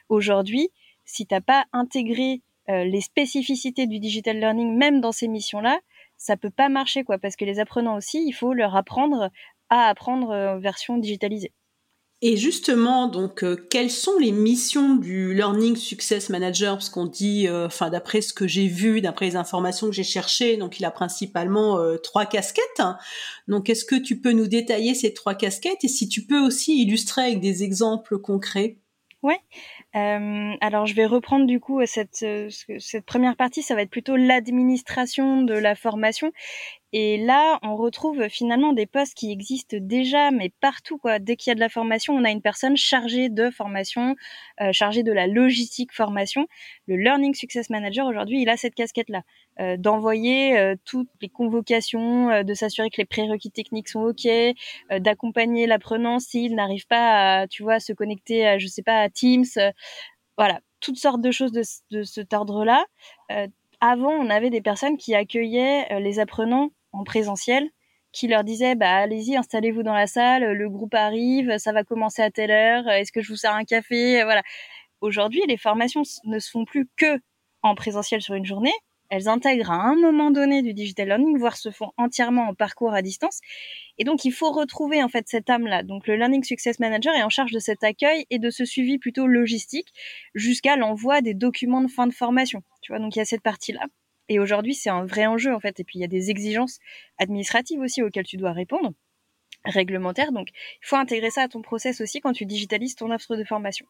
aujourd'hui, 0.08 0.70
si 1.04 1.26
t'as 1.26 1.42
pas 1.42 1.66
intégré 1.74 2.42
euh, 2.70 2.86
les 2.86 3.02
spécificités 3.02 3.88
du 3.88 4.00
digital 4.00 4.40
learning, 4.40 4.78
même 4.78 5.02
dans 5.02 5.12
ces 5.12 5.28
missions-là, 5.28 5.80
ça 6.16 6.38
peut 6.38 6.52
pas 6.52 6.70
marcher, 6.70 7.04
quoi. 7.04 7.18
Parce 7.18 7.36
que 7.36 7.44
les 7.44 7.60
apprenants 7.60 7.98
aussi, 7.98 8.24
il 8.26 8.34
faut 8.34 8.54
leur 8.54 8.76
apprendre 8.76 9.32
à 9.70 9.88
apprendre 9.90 10.30
en 10.30 10.60
version 10.60 10.98
digitalisée. 10.98 11.52
Et 12.24 12.38
justement, 12.38 13.08
donc, 13.08 13.44
euh, 13.44 13.56
quelles 13.72 13.90
sont 13.90 14.20
les 14.20 14.32
missions 14.32 14.96
du 14.96 15.34
Learning 15.34 15.76
Success 15.76 16.30
Manager? 16.30 16.74
Parce 16.76 16.92
qu'on 16.92 17.08
dit, 17.08 17.48
euh, 17.48 17.66
enfin, 17.66 17.90
d'après 17.90 18.22
ce 18.22 18.32
que 18.32 18.48
j'ai 18.48 18.68
vu, 18.68 19.02
d'après 19.02 19.26
les 19.26 19.36
informations 19.36 19.88
que 19.88 19.94
j'ai 19.94 20.04
cherchées, 20.04 20.56
donc 20.56 20.80
il 20.80 20.86
a 20.86 20.92
principalement 20.92 21.80
euh, 21.80 21.98
trois 21.98 22.28
casquettes. 22.28 22.84
Donc, 23.48 23.72
est-ce 23.72 23.86
que 23.86 23.96
tu 23.96 24.22
peux 24.22 24.34
nous 24.34 24.46
détailler 24.46 24.94
ces 24.94 25.16
trois 25.16 25.34
casquettes? 25.34 25.84
Et 25.84 25.88
si 25.88 26.08
tu 26.10 26.28
peux 26.28 26.40
aussi 26.40 26.84
illustrer 26.84 27.24
avec 27.24 27.40
des 27.40 27.64
exemples 27.64 28.20
concrets 28.20 28.78
Ouais. 29.24 29.40
alors 29.94 30.88
je 30.88 30.96
vais 30.96 31.06
reprendre 31.06 31.46
du 31.46 31.60
coup 31.60 31.80
cette 31.86 32.26
première 33.06 33.36
partie, 33.36 33.62
ça 33.62 33.76
va 33.76 33.84
être 33.84 33.92
plutôt 33.92 34.16
l'administration 34.16 35.44
de 35.44 35.54
la 35.54 35.76
formation 35.76 36.32
et 36.94 37.18
là, 37.18 37.58
on 37.64 37.78
retrouve 37.78 38.28
finalement 38.28 38.74
des 38.74 38.86
postes 38.86 39.14
qui 39.14 39.32
existent 39.32 39.78
déjà, 39.80 40.30
mais 40.30 40.52
partout. 40.60 40.98
Quoi. 40.98 41.20
Dès 41.20 41.38
qu'il 41.38 41.50
y 41.50 41.54
a 41.54 41.56
de 41.56 41.62
la 41.62 41.70
formation, 41.70 42.14
on 42.14 42.26
a 42.26 42.32
une 42.32 42.42
personne 42.42 42.76
chargée 42.76 43.30
de 43.30 43.50
formation, 43.50 44.16
euh, 44.60 44.74
chargée 44.74 45.02
de 45.02 45.14
la 45.14 45.26
logistique 45.28 45.94
formation. 45.94 46.48
Le 46.88 46.98
Learning 46.98 47.34
Success 47.34 47.70
Manager, 47.70 48.06
aujourd'hui, 48.06 48.42
il 48.42 48.50
a 48.50 48.58
cette 48.58 48.76
casquette-là, 48.76 49.22
euh, 49.62 49.78
d'envoyer 49.78 50.58
euh, 50.58 50.76
toutes 50.84 51.08
les 51.22 51.30
convocations, 51.30 52.30
euh, 52.30 52.44
de 52.44 52.54
s'assurer 52.54 52.90
que 52.90 52.98
les 52.98 53.06
prérequis 53.06 53.52
techniques 53.52 53.88
sont 53.88 54.02
OK, 54.02 54.26
euh, 54.26 55.00
d'accompagner 55.00 55.68
l'apprenant 55.68 56.20
s'il 56.20 56.56
n'arrive 56.56 56.88
pas 56.88 57.42
à, 57.42 57.48
tu 57.48 57.64
vois, 57.64 57.80
se 57.80 57.94
connecter, 57.94 58.46
à, 58.46 58.58
je 58.58 58.68
sais 58.68 58.84
pas, 58.84 59.00
à 59.00 59.10
Teams. 59.10 59.46
voilà, 60.38 60.60
toutes 60.82 60.98
sortes 60.98 61.22
de 61.22 61.32
choses 61.32 61.54
de, 61.54 61.64
de 61.92 62.04
cet 62.04 62.34
ordre-là. 62.34 62.84
avant, 63.80 64.12
on 64.12 64.30
avait 64.30 64.50
des 64.50 64.62
personnes 64.62 64.98
qui 64.98 65.16
accueillaient 65.16 66.00
les 66.00 66.20
apprenants 66.20 66.70
en 66.94 67.04
présentiel 67.04 67.70
qui 68.12 68.28
leur 68.28 68.44
disait 68.44 68.76
bah 68.76 68.96
allez-y 68.96 69.38
installez-vous 69.38 69.84
dans 69.84 69.94
la 69.94 70.08
salle 70.08 70.52
le 70.52 70.70
groupe 70.70 70.94
arrive 70.94 71.58
ça 71.58 71.72
va 71.72 71.84
commencer 71.84 72.22
à 72.22 72.32
telle 72.32 72.52
heure 72.52 72.88
est-ce 72.90 73.12
que 73.12 73.22
je 73.22 73.30
vous 73.30 73.38
sers 73.38 73.54
un 73.54 73.64
café 73.64 74.24
voilà 74.24 74.44
aujourd'hui 75.02 75.42
les 75.48 75.58
formations 75.58 76.04
ne 76.26 76.40
se 76.40 76.50
font 76.50 76.66
plus 76.66 76.90
que 76.98 77.20
en 77.64 77.76
présentiel 77.76 78.22
sur 78.22 78.36
une 78.36 78.46
journée 78.46 78.74
elles 79.12 79.28
intègrent 79.28 79.72
à 79.72 79.84
un 79.84 79.96
moment 79.96 80.32
donné 80.32 80.62
du 80.62 80.74
digital 80.74 81.10
learning, 81.10 81.38
voire 81.38 81.58
se 81.58 81.70
font 81.70 81.92
entièrement 81.98 82.48
en 82.48 82.56
parcours 82.56 82.94
à 82.94 83.02
distance. 83.02 83.42
Et 83.98 84.06
donc, 84.06 84.24
il 84.24 84.32
faut 84.32 84.52
retrouver 84.52 85.04
en 85.04 85.10
fait 85.10 85.28
cette 85.28 85.50
âme-là. 85.50 85.84
Donc, 85.84 86.08
le 86.08 86.16
Learning 86.16 86.44
Success 86.46 86.80
Manager 86.80 87.14
est 87.14 87.22
en 87.22 87.30
charge 87.30 87.52
de 87.52 87.60
cet 87.60 87.84
accueil 87.84 88.26
et 88.30 88.40
de 88.40 88.50
ce 88.50 88.64
suivi 88.64 89.00
plutôt 89.00 89.28
logistique 89.28 89.90
jusqu'à 90.34 90.78
l'envoi 90.78 91.22
des 91.22 91.34
documents 91.34 91.82
de 91.82 91.90
fin 91.90 92.08
de 92.08 92.14
formation. 92.14 92.64
Tu 92.82 92.94
vois, 92.94 93.00
donc 93.00 93.14
il 93.18 93.20
y 93.20 93.22
a 93.22 93.26
cette 93.26 93.44
partie-là. 93.44 93.86
Et 94.32 94.40
aujourd'hui, 94.40 94.76
c'est 94.76 94.90
un 94.90 95.06
vrai 95.06 95.26
enjeu 95.26 95.54
en 95.54 95.60
fait. 95.60 95.82
Et 95.82 95.84
puis 95.84 96.00
il 96.00 96.02
y 96.02 96.06
a 96.06 96.08
des 96.08 96.30
exigences 96.30 96.80
administratives 97.18 97.82
aussi 97.82 98.02
auxquelles 98.02 98.26
tu 98.26 98.38
dois 98.38 98.54
répondre 98.54 98.94
réglementaire. 99.66 100.32
Donc, 100.32 100.48
il 100.54 100.88
faut 100.88 100.96
intégrer 100.96 101.30
ça 101.30 101.44
à 101.44 101.48
ton 101.50 101.62
process 101.62 102.00
aussi 102.00 102.22
quand 102.22 102.32
tu 102.32 102.46
digitalises 102.46 102.96
ton 102.96 103.12
offre 103.12 103.36
de 103.36 103.44
formation. 103.44 103.86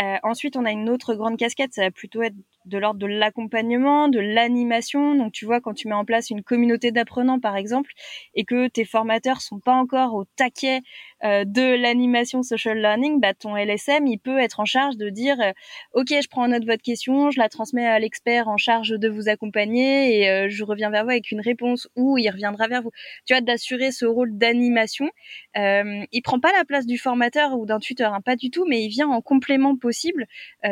Euh, 0.00 0.16
ensuite, 0.22 0.56
on 0.56 0.64
a 0.64 0.72
une 0.72 0.88
autre 0.88 1.14
grande 1.14 1.36
casquette, 1.36 1.72
ça 1.72 1.82
va 1.82 1.90
plutôt 1.90 2.22
être 2.22 2.36
de 2.66 2.78
l'ordre 2.78 2.98
de 2.98 3.06
l'accompagnement, 3.06 4.08
de 4.08 4.18
l'animation. 4.18 5.14
Donc, 5.14 5.32
tu 5.32 5.44
vois, 5.46 5.60
quand 5.60 5.72
tu 5.72 5.88
mets 5.88 5.94
en 5.94 6.04
place 6.04 6.30
une 6.30 6.42
communauté 6.42 6.90
d'apprenants, 6.90 7.40
par 7.40 7.56
exemple, 7.56 7.92
et 8.34 8.44
que 8.44 8.68
tes 8.68 8.84
formateurs 8.84 9.40
sont 9.40 9.60
pas 9.60 9.74
encore 9.74 10.14
au 10.14 10.24
taquet 10.36 10.82
euh, 11.24 11.44
de 11.44 11.80
l'animation 11.80 12.42
social 12.42 12.78
learning, 12.78 13.20
bah, 13.20 13.34
ton 13.34 13.56
LSM, 13.56 14.06
il 14.06 14.18
peut 14.18 14.38
être 14.38 14.60
en 14.60 14.64
charge 14.64 14.96
de 14.96 15.08
dire, 15.08 15.40
euh, 15.40 15.52
OK, 15.92 16.08
je 16.08 16.28
prends 16.28 16.44
en 16.44 16.48
note 16.48 16.64
votre 16.64 16.82
question, 16.82 17.30
je 17.30 17.38
la 17.38 17.48
transmets 17.48 17.86
à 17.86 17.98
l'expert 17.98 18.48
en 18.48 18.56
charge 18.56 18.90
de 18.90 19.08
vous 19.08 19.28
accompagner 19.28 20.20
et 20.20 20.28
euh, 20.28 20.48
je 20.48 20.64
reviens 20.64 20.90
vers 20.90 21.04
vous 21.04 21.10
avec 21.10 21.30
une 21.30 21.40
réponse 21.40 21.88
ou 21.96 22.18
il 22.18 22.28
reviendra 22.30 22.66
vers 22.68 22.82
vous. 22.82 22.90
Tu 23.26 23.34
vois, 23.34 23.40
d'assurer 23.40 23.92
ce 23.92 24.04
rôle 24.04 24.36
d'animation. 24.36 25.08
Euh, 25.56 26.04
il 26.12 26.22
prend 26.22 26.40
pas 26.40 26.52
la 26.52 26.64
place 26.64 26.86
du 26.86 26.98
formateur 26.98 27.56
ou 27.58 27.66
d'un 27.66 27.78
tuteur, 27.78 28.12
hein, 28.12 28.20
pas 28.20 28.36
du 28.36 28.50
tout, 28.50 28.64
mais 28.66 28.82
il 28.82 28.88
vient 28.88 29.08
en 29.08 29.20
complément 29.20 29.76
possible 29.86 30.26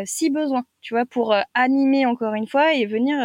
si 0.05 0.31
besoin, 0.31 0.65
tu 0.81 0.95
vois, 0.95 1.07
pour 1.07 1.35
animer 1.55 2.07
encore 2.07 2.35
une 2.35 2.47
fois 2.47 2.75
et 2.75 2.87
venir 2.87 3.17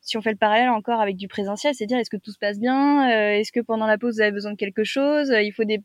si 0.00 0.16
on 0.16 0.22
fait 0.22 0.30
le 0.30 0.36
parallèle 0.36 0.68
encore 0.68 1.00
avec 1.00 1.16
du 1.16 1.28
présentiel, 1.28 1.74
c'est 1.74 1.86
dire 1.86 1.98
est-ce 1.98 2.10
que 2.10 2.16
tout 2.16 2.30
se 2.30 2.38
passe 2.38 2.58
bien, 2.58 3.08
est-ce 3.08 3.52
que 3.52 3.60
pendant 3.60 3.86
la 3.86 3.98
pause 3.98 4.16
vous 4.16 4.20
avez 4.20 4.32
besoin 4.32 4.52
de 4.52 4.56
quelque 4.56 4.84
chose, 4.84 5.34
il 5.42 5.52
faut 5.52 5.64
des, 5.64 5.80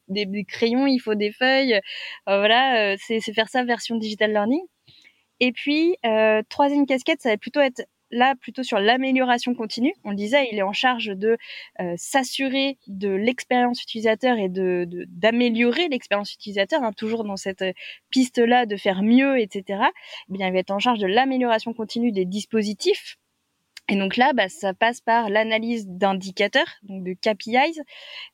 crayons, 0.46 0.86
il 0.88 1.00
faut 1.00 1.16
des 1.16 1.32
feuilles, 1.32 1.80
voilà, 2.26 2.96
c'est 2.98 3.22
faire 3.34 3.50
ça 3.50 3.64
version 3.64 3.96
digital 3.98 4.32
learning. 4.32 4.62
Et 5.40 5.52
puis 5.52 5.96
troisième 6.50 6.86
casquette, 6.86 7.22
ça 7.22 7.30
va 7.30 7.38
plutôt 7.38 7.62
être 7.62 7.82
là 8.12 8.36
plutôt 8.36 8.64
sur 8.64 8.80
l'amélioration 8.80 9.54
continue. 9.54 9.94
On 10.04 10.14
disait, 10.14 10.50
il 10.52 10.58
est 10.58 10.64
en 10.64 10.74
charge 10.74 11.08
de 11.08 11.38
euh, 11.80 11.94
s'assurer 11.98 12.78
de 12.88 13.10
l'expérience 13.10 13.82
utilisateur 13.82 14.38
et 14.38 14.50
de 14.50 14.88
d'améliorer 15.08 15.88
l'expérience 15.90 16.34
utilisateur, 16.34 16.84
hein, 16.84 16.94
toujours 16.94 17.24
dans 17.24 17.38
cette 17.38 17.64
piste-là 18.10 18.66
de 18.66 18.78
faire 18.78 19.02
mieux, 19.02 19.40
etc. 19.40 19.84
Eh 20.30 20.34
bien, 20.34 20.48
il 20.48 20.54
va 20.54 20.60
être 20.60 20.72
en 20.72 20.80
charge 20.80 21.00
de 21.00 21.08
l'amélioration 21.08 21.74
continue 21.74 22.12
des 22.12 22.26
dispositifs 22.26 23.18
et 23.90 23.96
donc 23.96 24.18
là, 24.18 24.34
bah, 24.34 24.50
ça 24.50 24.74
passe 24.74 25.02
par 25.02 25.30
l'analyse 25.30 25.88
d'indicateurs, 25.88 26.68
donc 26.84 27.04
de 27.04 27.14
KPIs, 27.14 27.80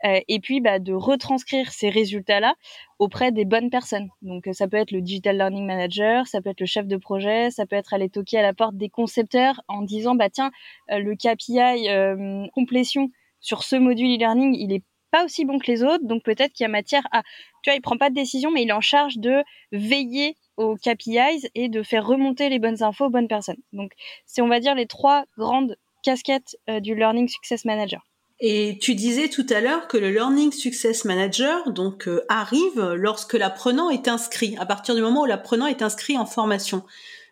euh, 0.03 0.19
et 0.27 0.39
puis 0.39 0.59
bah, 0.59 0.79
de 0.79 0.93
retranscrire 0.93 1.71
ces 1.71 1.89
résultats-là 1.89 2.55
auprès 2.99 3.31
des 3.31 3.45
bonnes 3.45 3.69
personnes. 3.69 4.09
Donc 4.21 4.47
ça 4.51 4.67
peut 4.67 4.77
être 4.77 4.91
le 4.91 5.01
digital 5.01 5.37
learning 5.37 5.65
manager, 5.65 6.27
ça 6.27 6.41
peut 6.41 6.49
être 6.49 6.59
le 6.59 6.65
chef 6.65 6.87
de 6.87 6.97
projet, 6.97 7.51
ça 7.51 7.65
peut 7.65 7.75
être 7.75 7.93
aller 7.93 8.09
toquer 8.09 8.39
à 8.39 8.41
la 8.41 8.53
porte 8.53 8.75
des 8.75 8.89
concepteurs 8.89 9.61
en 9.67 9.81
disant 9.81 10.15
bah 10.15 10.29
tiens 10.29 10.51
euh, 10.91 10.99
le 10.99 11.15
KPI 11.15 11.89
euh, 11.89 12.45
complétion 12.53 13.09
sur 13.39 13.63
ce 13.63 13.75
module 13.75 14.15
e-learning 14.15 14.55
il 14.57 14.73
est 14.73 14.83
pas 15.15 15.23
aussi 15.23 15.45
bon 15.45 15.59
que 15.59 15.71
les 15.71 15.81
autres, 15.81 16.03
donc 16.03 16.23
peut-être 16.23 16.51
qu'il 16.51 16.65
y 16.65 16.67
a 16.67 16.69
matière 16.69 17.07
à 17.13 17.21
tu 17.63 17.69
vois 17.69 17.75
il 17.75 17.81
prend 17.81 17.97
pas 17.97 18.09
de 18.09 18.15
décision 18.15 18.51
mais 18.51 18.63
il 18.63 18.69
est 18.69 18.73
en 18.73 18.81
charge 18.81 19.17
de 19.17 19.43
veiller 19.71 20.35
aux 20.57 20.75
KPIs 20.75 21.47
et 21.55 21.69
de 21.69 21.83
faire 21.83 22.05
remonter 22.05 22.49
les 22.49 22.59
bonnes 22.59 22.83
infos 22.83 23.05
aux 23.05 23.09
bonnes 23.09 23.27
personnes. 23.27 23.61
Donc, 23.73 23.91
c'est, 24.25 24.41
on 24.41 24.47
va 24.47 24.59
dire, 24.59 24.75
les 24.75 24.87
trois 24.87 25.25
grandes 25.37 25.77
casquettes 26.03 26.57
euh, 26.69 26.79
du 26.79 26.95
Learning 26.95 27.27
Success 27.27 27.65
Manager. 27.65 28.05
Et 28.39 28.77
tu 28.81 28.95
disais 28.95 29.29
tout 29.29 29.45
à 29.49 29.61
l'heure 29.61 29.87
que 29.87 29.97
le 29.97 30.11
Learning 30.11 30.51
Success 30.51 31.05
Manager 31.05 31.71
donc 31.71 32.07
euh, 32.07 32.25
arrive 32.27 32.81
lorsque 32.93 33.33
l'apprenant 33.33 33.89
est 33.89 34.07
inscrit, 34.07 34.55
à 34.59 34.65
partir 34.65 34.95
du 34.95 35.01
moment 35.01 35.21
où 35.21 35.25
l'apprenant 35.25 35.67
est 35.67 35.81
inscrit 35.81 36.17
en 36.17 36.25
formation. 36.25 36.83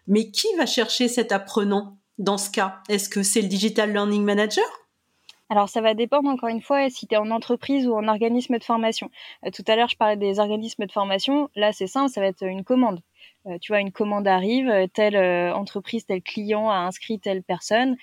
Mais 0.07 0.31
qui 0.31 0.47
va 0.57 0.65
chercher 0.65 1.07
cet 1.07 1.31
apprenant 1.31 1.97
dans 2.17 2.37
ce 2.37 2.49
cas? 2.49 2.79
Est-ce 2.89 3.09
que 3.09 3.23
c'est 3.23 3.41
le 3.41 3.47
Digital 3.47 3.91
Learning 3.91 4.23
Manager? 4.23 4.65
Alors 5.49 5.69
ça 5.69 5.81
va 5.81 5.93
dépendre 5.93 6.29
encore 6.29 6.49
une 6.49 6.61
fois 6.61 6.89
si 6.89 7.07
tu 7.07 7.15
es 7.15 7.17
en 7.17 7.31
entreprise 7.31 7.87
ou 7.87 7.93
en 7.95 8.07
organisme 8.07 8.57
de 8.57 8.63
formation. 8.63 9.09
Euh, 9.45 9.51
tout 9.51 9.63
à 9.67 9.75
l'heure 9.75 9.89
je 9.89 9.97
parlais 9.97 10.17
des 10.17 10.39
organismes 10.39 10.85
de 10.85 10.91
formation, 10.91 11.49
là 11.55 11.71
c'est 11.73 11.87
simple, 11.87 12.09
ça 12.09 12.21
va 12.21 12.27
être 12.27 12.43
une 12.43 12.63
commande. 12.63 13.01
Euh, 13.47 13.57
tu 13.59 13.71
vois, 13.73 13.81
une 13.81 13.91
commande 13.91 14.27
arrive, 14.27 14.69
euh, 14.69 14.87
telle 14.87 15.17
euh, 15.17 15.53
entreprise, 15.53 16.05
tel 16.05 16.21
client 16.21 16.69
a 16.69 16.77
inscrit 16.77 17.19
telle 17.19 17.43
personne. 17.43 17.97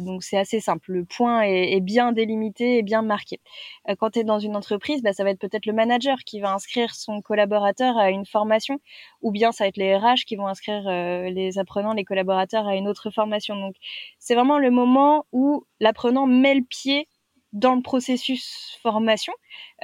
donc 0.00 0.22
c'est 0.22 0.36
assez 0.38 0.60
simple. 0.60 0.92
Le 0.92 1.04
point 1.04 1.42
est, 1.42 1.80
bien 1.80 2.12
délimité 2.12 2.78
et 2.78 2.82
bien 2.82 3.02
marqué. 3.02 3.40
quand 3.98 4.10
tu 4.10 4.20
es 4.20 4.24
dans 4.24 4.38
une 4.38 4.56
entreprise, 4.56 5.02
bah, 5.02 5.12
ça 5.12 5.24
va 5.24 5.30
être 5.30 5.40
peut-être 5.40 5.66
le 5.66 5.72
manager 5.72 6.18
qui 6.24 6.40
va 6.40 6.52
inscrire 6.52 6.94
son 6.94 7.20
collaborateur 7.22 7.96
à 7.98 8.10
une 8.10 8.26
formation, 8.26 8.80
ou 9.22 9.32
bien 9.32 9.52
ça 9.52 9.64
va 9.64 9.68
être 9.68 9.76
les 9.76 9.96
RH 9.96 10.24
qui 10.26 10.36
vont 10.36 10.46
inscrire 10.46 10.82
les 11.30 11.58
apprenants, 11.58 11.94
les 11.94 12.04
collaborateurs 12.04 12.66
à 12.68 12.76
une 12.76 12.88
autre 12.88 13.10
formation. 13.10 13.56
Donc 13.56 13.74
c'est 14.18 14.34
vraiment 14.34 14.58
le 14.58 14.70
moment 14.70 15.26
où 15.32 15.64
l'apprenant 15.80 16.26
met 16.26 16.54
le 16.54 16.64
pied 16.64 17.08
dans 17.52 17.74
le 17.74 17.82
processus 17.82 18.78
formation. 18.82 19.32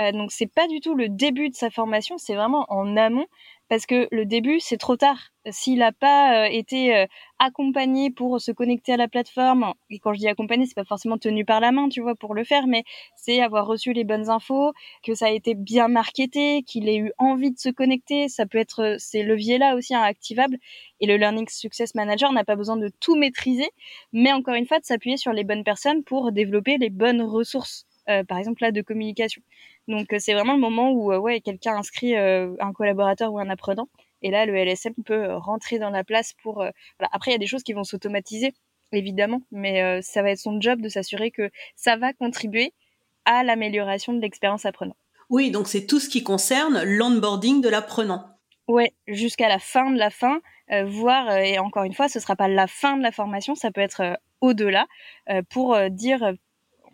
Euh, 0.01 0.13
donc 0.13 0.33
c'est 0.33 0.47
pas 0.47 0.67
du 0.67 0.81
tout 0.81 0.95
le 0.95 1.09
début 1.09 1.51
de 1.51 1.55
sa 1.55 1.71
formation, 1.71 2.19
c'est 2.19 2.35
vraiment 2.35 2.65
en 2.69 2.97
amont 2.97 3.27
parce 3.69 3.87
que 3.87 4.09
le 4.11 4.25
début 4.25 4.61
c'est 4.61 4.77
trop 4.79 4.97
tard. 4.97 5.33
S'il 5.51 5.79
n'a 5.79 5.93
pas 5.93 6.45
euh, 6.45 6.49
été 6.51 6.95
euh, 6.95 7.07
accompagné 7.39 8.11
pour 8.11 8.41
se 8.41 8.53
connecter 8.53 8.93
à 8.93 8.97
la 8.97 9.09
plateforme, 9.09 9.73
et 9.91 9.99
quand 9.99 10.13
je 10.13 10.19
dis 10.19 10.29
accompagné, 10.29 10.67
c'est 10.67 10.75
pas 10.75 10.85
forcément 10.85 11.17
tenu 11.19 11.45
par 11.45 11.61
la 11.61 11.73
main, 11.73 11.89
tu 11.89 12.03
vois, 12.03 12.15
pour 12.15 12.35
le 12.35 12.45
faire, 12.45 12.67
mais 12.67 12.85
c'est 13.17 13.41
avoir 13.41 13.67
reçu 13.67 13.93
les 13.93 14.05
bonnes 14.05 14.29
infos, 14.29 14.73
que 15.03 15.15
ça 15.15 15.27
a 15.27 15.31
été 15.31 15.55
bien 15.55 15.89
marketé, 15.89 16.63
qu'il 16.65 16.89
ait 16.89 16.97
eu 16.99 17.13
envie 17.19 17.51
de 17.51 17.59
se 17.59 17.71
connecter. 17.71 18.29
Ça 18.29 18.47
peut 18.47 18.59
être 18.59 18.97
ces 18.99 19.23
leviers-là 19.23 19.75
aussi 19.77 19.95
hein, 19.95 20.03
activables. 20.03 20.59
Et 21.01 21.07
le 21.07 21.17
Learning 21.17 21.49
Success 21.49 21.95
Manager 21.95 22.33
n'a 22.33 22.45
pas 22.45 22.57
besoin 22.57 22.77
de 22.77 22.91
tout 23.01 23.17
maîtriser, 23.17 23.71
mais 24.13 24.33
encore 24.33 24.55
une 24.55 24.67
fois 24.67 24.81
de 24.81 24.85
s'appuyer 24.85 25.17
sur 25.17 25.33
les 25.33 25.45
bonnes 25.45 25.65
personnes 25.65 26.05
pour 26.05 26.33
développer 26.33 26.77
les 26.79 26.91
bonnes 26.91 27.23
ressources. 27.23 27.88
Euh, 28.09 28.25
par 28.25 28.39
exemple 28.39 28.63
là 28.63 28.73
de 28.73 28.83
communication. 28.83 29.43
Donc 29.87 30.07
c'est 30.19 30.33
vraiment 30.35 30.55
le 30.55 30.61
moment 30.61 30.93
où 30.93 31.13
ouais 31.15 31.41
quelqu'un 31.41 31.77
inscrit 31.77 32.17
un 32.17 32.73
collaborateur 32.73 33.33
ou 33.33 33.39
un 33.39 33.51
apprenant 33.51 33.89
et 34.23 34.31
là, 34.31 34.47
le 34.47 34.57
LSM 34.57 34.95
peut 35.05 35.25
euh, 35.25 35.39
rentrer 35.39 35.79
dans 35.79 35.91
la 35.91 36.05
place 36.05 36.35
pour. 36.43 36.63
Euh, 36.63 36.71
Après, 37.13 37.31
il 37.31 37.35
y 37.35 37.37
a 37.37 37.39
des 37.39 37.47
choses 37.47 37.63
qui 37.63 37.73
vont 37.73 37.85
s'automatiser, 37.85 38.53
évidemment, 38.93 39.43
mais 39.53 39.83
euh, 39.83 40.01
ça 40.03 40.23
va 40.23 40.31
être 40.31 40.39
son 40.39 40.61
job 40.61 40.81
de 40.81 40.89
s'assurer 40.89 41.31
que 41.31 41.51
ça 41.77 41.97
va 41.97 42.13
contribuer 42.13 42.73
à 43.25 43.45
l'amélioration 43.45 44.13
de 44.13 44.21
l'expérience 44.21 44.67
apprenant. 44.67 44.97
Oui, 45.31 45.51
donc 45.51 45.69
c'est 45.69 45.87
tout 45.87 46.01
ce 46.01 46.09
qui 46.09 46.23
concerne 46.23 46.83
l'onboarding 46.83 47.61
de 47.61 47.69
l'apprenant. 47.69 48.25
Ouais, 48.67 48.93
jusqu'à 49.07 49.49
la 49.49 49.59
fin 49.59 49.91
de 49.91 49.99
la 49.99 50.11
fin, 50.11 50.41
voire 50.87 51.39
et 51.39 51.59
encore 51.59 51.85
une 51.85 51.95
fois, 51.95 52.09
ce 52.09 52.21
sera 52.21 52.37
pas 52.37 52.49
la 52.49 52.67
fin 52.67 52.97
de 52.97 53.03
la 53.03 53.13
formation, 53.13 53.55
ça 53.55 53.71
peut 53.71 53.81
être 53.81 54.19
au-delà 54.41 54.87
pour 55.49 55.79
dire 55.91 56.35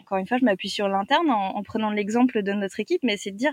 encore 0.04 0.18
une 0.18 0.26
fois, 0.26 0.36
je 0.36 0.44
m'appuie 0.44 0.68
sur 0.68 0.86
l'interne 0.86 1.30
en, 1.30 1.62
prenant 1.62 1.90
l'exemple 1.90 2.42
de 2.42 2.52
notre 2.52 2.78
équipe, 2.78 3.02
mais 3.02 3.16
c'est 3.16 3.30
de 3.30 3.38
dire, 3.38 3.52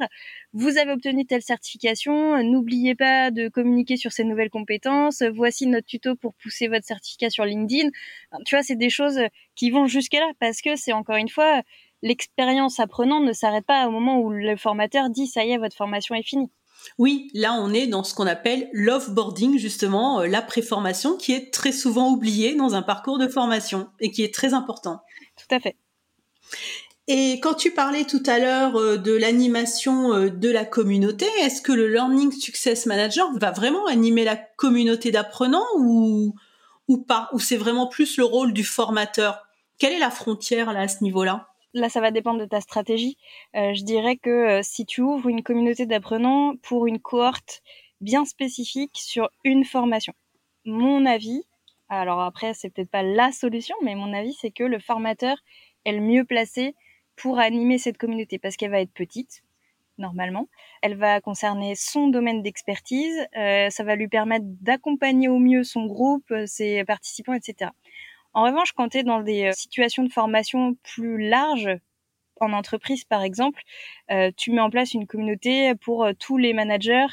vous 0.51 0.77
avez 0.77 0.91
obtenu 0.91 1.25
telle 1.25 1.41
certification, 1.41 2.43
n'oubliez 2.43 2.93
pas 2.93 3.31
de 3.31 3.47
communiquer 3.47 3.95
sur 3.95 4.11
ces 4.11 4.25
nouvelles 4.25 4.49
compétences, 4.49 5.23
voici 5.33 5.65
notre 5.65 5.87
tuto 5.87 6.17
pour 6.17 6.33
pousser 6.33 6.67
votre 6.67 6.85
certificat 6.85 7.29
sur 7.29 7.45
LinkedIn. 7.45 7.89
Tu 8.45 8.55
vois, 8.55 8.63
c'est 8.63 8.75
des 8.75 8.89
choses 8.89 9.21
qui 9.55 9.71
vont 9.71 9.87
jusque-là, 9.87 10.29
parce 10.39 10.61
que 10.61 10.75
c'est 10.75 10.91
encore 10.91 11.15
une 11.15 11.29
fois, 11.29 11.61
l'expérience 12.01 12.81
apprenante 12.81 13.23
ne 13.23 13.33
s'arrête 13.33 13.65
pas 13.65 13.87
au 13.87 13.91
moment 13.91 14.19
où 14.19 14.29
le 14.29 14.57
formateur 14.57 15.09
dit, 15.09 15.27
ça 15.27 15.45
y 15.45 15.51
est, 15.51 15.57
votre 15.57 15.77
formation 15.77 16.15
est 16.15 16.23
finie. 16.23 16.51
Oui, 16.97 17.29
là 17.33 17.53
on 17.53 17.73
est 17.73 17.87
dans 17.87 18.03
ce 18.03 18.13
qu'on 18.13 18.27
appelle 18.27 18.69
l'offboarding 18.73 19.57
justement, 19.57 20.21
euh, 20.21 20.27
la 20.27 20.41
préformation 20.41 21.15
qui 21.15 21.31
est 21.31 21.53
très 21.53 21.71
souvent 21.71 22.11
oubliée 22.11 22.55
dans 22.55 22.75
un 22.75 22.81
parcours 22.81 23.19
de 23.19 23.27
formation 23.27 23.89
et 23.99 24.11
qui 24.11 24.23
est 24.23 24.33
très 24.33 24.53
important. 24.53 25.01
Tout 25.37 25.55
à 25.55 25.59
fait. 25.59 25.77
Et 27.07 27.39
quand 27.41 27.55
tu 27.55 27.71
parlais 27.71 28.05
tout 28.05 28.23
à 28.25 28.39
l'heure 28.39 28.75
euh, 28.77 28.97
de 28.97 29.13
l'animation 29.13 30.13
euh, 30.13 30.29
de 30.29 30.49
la 30.49 30.65
communauté, 30.65 31.25
est-ce 31.41 31.61
que 31.61 31.71
le 31.71 31.87
Learning 31.87 32.31
Success 32.31 32.85
Manager 32.85 33.29
va 33.37 33.51
vraiment 33.51 33.85
animer 33.87 34.23
la 34.23 34.35
communauté 34.35 35.11
d'apprenants 35.11 35.65
ou, 35.77 36.35
ou 36.87 36.97
pas? 36.99 37.29
Ou 37.33 37.39
c'est 37.39 37.57
vraiment 37.57 37.87
plus 37.87 38.17
le 38.17 38.23
rôle 38.23 38.53
du 38.53 38.63
formateur? 38.63 39.41
Quelle 39.79 39.93
est 39.93 39.99
la 39.99 40.11
frontière 40.11 40.71
là 40.71 40.81
à 40.81 40.87
ce 40.87 41.03
niveau-là? 41.03 41.47
Là, 41.73 41.89
ça 41.89 42.01
va 42.01 42.11
dépendre 42.11 42.39
de 42.39 42.45
ta 42.45 42.61
stratégie. 42.61 43.17
Euh, 43.55 43.73
je 43.73 43.83
dirais 43.83 44.17
que 44.17 44.61
si 44.61 44.85
tu 44.85 45.01
ouvres 45.01 45.27
une 45.27 45.41
communauté 45.41 45.85
d'apprenants 45.85 46.55
pour 46.61 46.85
une 46.85 46.99
cohorte 46.99 47.61
bien 47.99 48.25
spécifique 48.25 48.95
sur 48.95 49.29
une 49.43 49.65
formation, 49.65 50.13
mon 50.65 51.05
avis, 51.05 51.43
alors 51.89 52.21
après, 52.21 52.53
c'est 52.53 52.69
peut-être 52.69 52.89
pas 52.89 53.03
la 53.03 53.31
solution, 53.33 53.75
mais 53.83 53.95
mon 53.95 54.13
avis, 54.13 54.33
c'est 54.33 54.51
que 54.51 54.63
le 54.63 54.79
formateur 54.79 55.35
est 55.85 55.91
le 55.91 56.01
mieux 56.01 56.25
placée 56.25 56.75
pour 57.15 57.39
animer 57.39 57.77
cette 57.77 57.97
communauté 57.97 58.39
parce 58.39 58.55
qu'elle 58.55 58.71
va 58.71 58.81
être 58.81 58.93
petite 58.93 59.43
normalement. 59.97 60.47
Elle 60.81 60.95
va 60.95 61.21
concerner 61.21 61.75
son 61.75 62.07
domaine 62.07 62.41
d'expertise. 62.41 63.25
Euh, 63.37 63.69
ça 63.69 63.83
va 63.83 63.95
lui 63.95 64.07
permettre 64.07 64.45
d'accompagner 64.61 65.29
au 65.29 65.39
mieux 65.39 65.63
son 65.63 65.85
groupe, 65.85 66.29
euh, 66.31 66.45
ses 66.45 66.83
participants, 66.83 67.33
etc. 67.33 67.71
En 68.33 68.43
revanche, 68.43 68.73
quand 68.73 68.89
tu 68.89 68.99
es 68.99 69.03
dans 69.03 69.21
des 69.21 69.45
euh, 69.45 69.51
situations 69.53 70.03
de 70.03 70.11
formation 70.11 70.75
plus 70.83 71.29
larges, 71.29 71.69
en 72.39 72.53
entreprise 72.53 73.03
par 73.05 73.21
exemple, 73.21 73.61
tu 74.35 74.51
mets 74.51 74.61
en 74.61 74.71
place 74.71 74.95
une 74.95 75.05
communauté 75.05 75.75
pour 75.75 76.07
tous 76.17 76.37
les 76.37 76.53
managers 76.53 77.05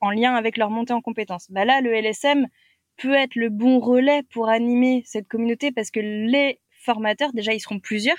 en 0.00 0.10
lien 0.10 0.34
avec 0.34 0.56
leur 0.56 0.70
montée 0.70 0.92
en 0.92 1.00
compétences. 1.00 1.46
Bah 1.52 1.64
là, 1.64 1.80
le 1.80 1.94
LSM 1.94 2.48
peut 2.96 3.14
être 3.14 3.36
le 3.36 3.48
bon 3.48 3.78
relais 3.78 4.24
pour 4.24 4.48
animer 4.48 5.04
cette 5.06 5.28
communauté 5.28 5.70
parce 5.70 5.92
que 5.92 6.00
les 6.00 6.58
formateurs, 6.84 7.32
déjà 7.32 7.52
ils 7.54 7.60
seront 7.60 7.80
plusieurs, 7.80 8.18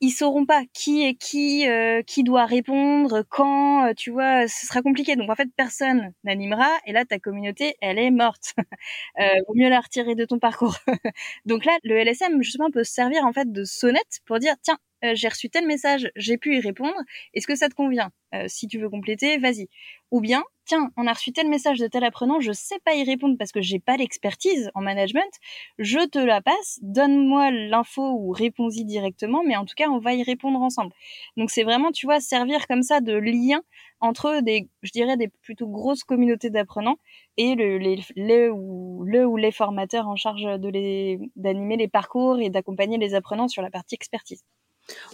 ils 0.00 0.10
sauront 0.10 0.46
pas 0.46 0.64
qui 0.74 1.04
est 1.04 1.14
qui, 1.14 1.68
euh, 1.68 2.02
qui 2.02 2.24
doit 2.24 2.44
répondre, 2.44 3.22
quand, 3.30 3.86
euh, 3.86 3.92
tu 3.96 4.10
vois, 4.10 4.48
ce 4.48 4.66
sera 4.66 4.82
compliqué. 4.82 5.14
Donc 5.16 5.30
en 5.30 5.36
fait, 5.36 5.48
personne 5.56 6.12
n'animera 6.24 6.68
et 6.86 6.92
là 6.92 7.04
ta 7.04 7.20
communauté, 7.20 7.76
elle 7.80 7.98
est 8.00 8.10
morte. 8.10 8.54
euh, 9.20 9.24
vaut 9.46 9.54
mieux 9.54 9.68
la 9.68 9.80
retirer 9.80 10.16
de 10.16 10.24
ton 10.24 10.38
parcours. 10.40 10.76
Donc 11.46 11.64
là, 11.64 11.78
le 11.84 11.96
LSM 11.96 12.42
justement 12.42 12.70
peut 12.72 12.82
se 12.84 12.92
servir 12.92 13.24
en 13.24 13.32
fait 13.32 13.50
de 13.52 13.64
sonnette 13.64 14.20
pour 14.26 14.40
dire 14.40 14.54
tiens, 14.62 14.78
euh, 15.04 15.12
j'ai 15.14 15.28
reçu 15.28 15.50
tel 15.50 15.66
message, 15.66 16.10
j'ai 16.16 16.36
pu 16.38 16.56
y 16.56 16.60
répondre, 16.60 16.94
est-ce 17.34 17.46
que 17.46 17.56
ça 17.56 17.68
te 17.68 17.74
convient? 17.74 18.10
Euh, 18.34 18.46
Si 18.48 18.66
tu 18.68 18.78
veux 18.78 18.88
compléter, 18.90 19.38
vas-y. 19.38 19.68
Ou 20.10 20.20
bien, 20.20 20.42
tiens, 20.64 20.90
on 20.96 21.06
a 21.06 21.12
reçu 21.12 21.32
tel 21.32 21.48
message 21.48 21.78
de 21.78 21.86
tel 21.86 22.04
apprenant, 22.04 22.40
je 22.40 22.52
sais 22.52 22.78
pas 22.84 22.94
y 22.94 23.04
répondre 23.04 23.36
parce 23.38 23.52
que 23.52 23.60
j'ai 23.60 23.78
pas 23.78 23.96
l'expertise 23.96 24.70
en 24.74 24.80
management, 24.82 25.30
je 25.78 26.06
te 26.06 26.18
la 26.18 26.40
passe, 26.40 26.78
donne-moi 26.82 27.50
l'info 27.50 28.02
ou 28.02 28.30
réponds-y 28.30 28.84
directement, 28.84 29.42
mais 29.44 29.56
en 29.56 29.64
tout 29.64 29.74
cas, 29.76 29.88
on 29.88 29.98
va 29.98 30.14
y 30.14 30.22
répondre 30.22 30.60
ensemble. 30.60 30.92
Donc 31.36 31.50
c'est 31.50 31.64
vraiment, 31.64 31.92
tu 31.92 32.06
vois, 32.06 32.20
servir 32.20 32.66
comme 32.66 32.82
ça 32.82 33.00
de 33.00 33.14
lien 33.14 33.62
entre 34.00 34.40
des, 34.42 34.68
je 34.82 34.90
dirais, 34.92 35.16
des 35.16 35.28
plutôt 35.28 35.68
grosses 35.68 36.04
communautés 36.04 36.50
d'apprenants 36.50 36.98
et 37.36 37.54
le, 37.54 37.78
les, 37.78 38.00
le, 38.16 38.50
ou, 38.52 39.04
le 39.04 39.26
ou 39.26 39.36
les 39.36 39.52
formateurs 39.52 40.08
en 40.08 40.16
charge 40.16 40.42
de 40.44 40.68
les, 40.68 41.18
d'animer 41.36 41.76
les 41.76 41.88
parcours 41.88 42.40
et 42.40 42.50
d'accompagner 42.50 42.98
les 42.98 43.14
apprenants 43.14 43.48
sur 43.48 43.62
la 43.62 43.70
partie 43.70 43.94
expertise. 43.94 44.42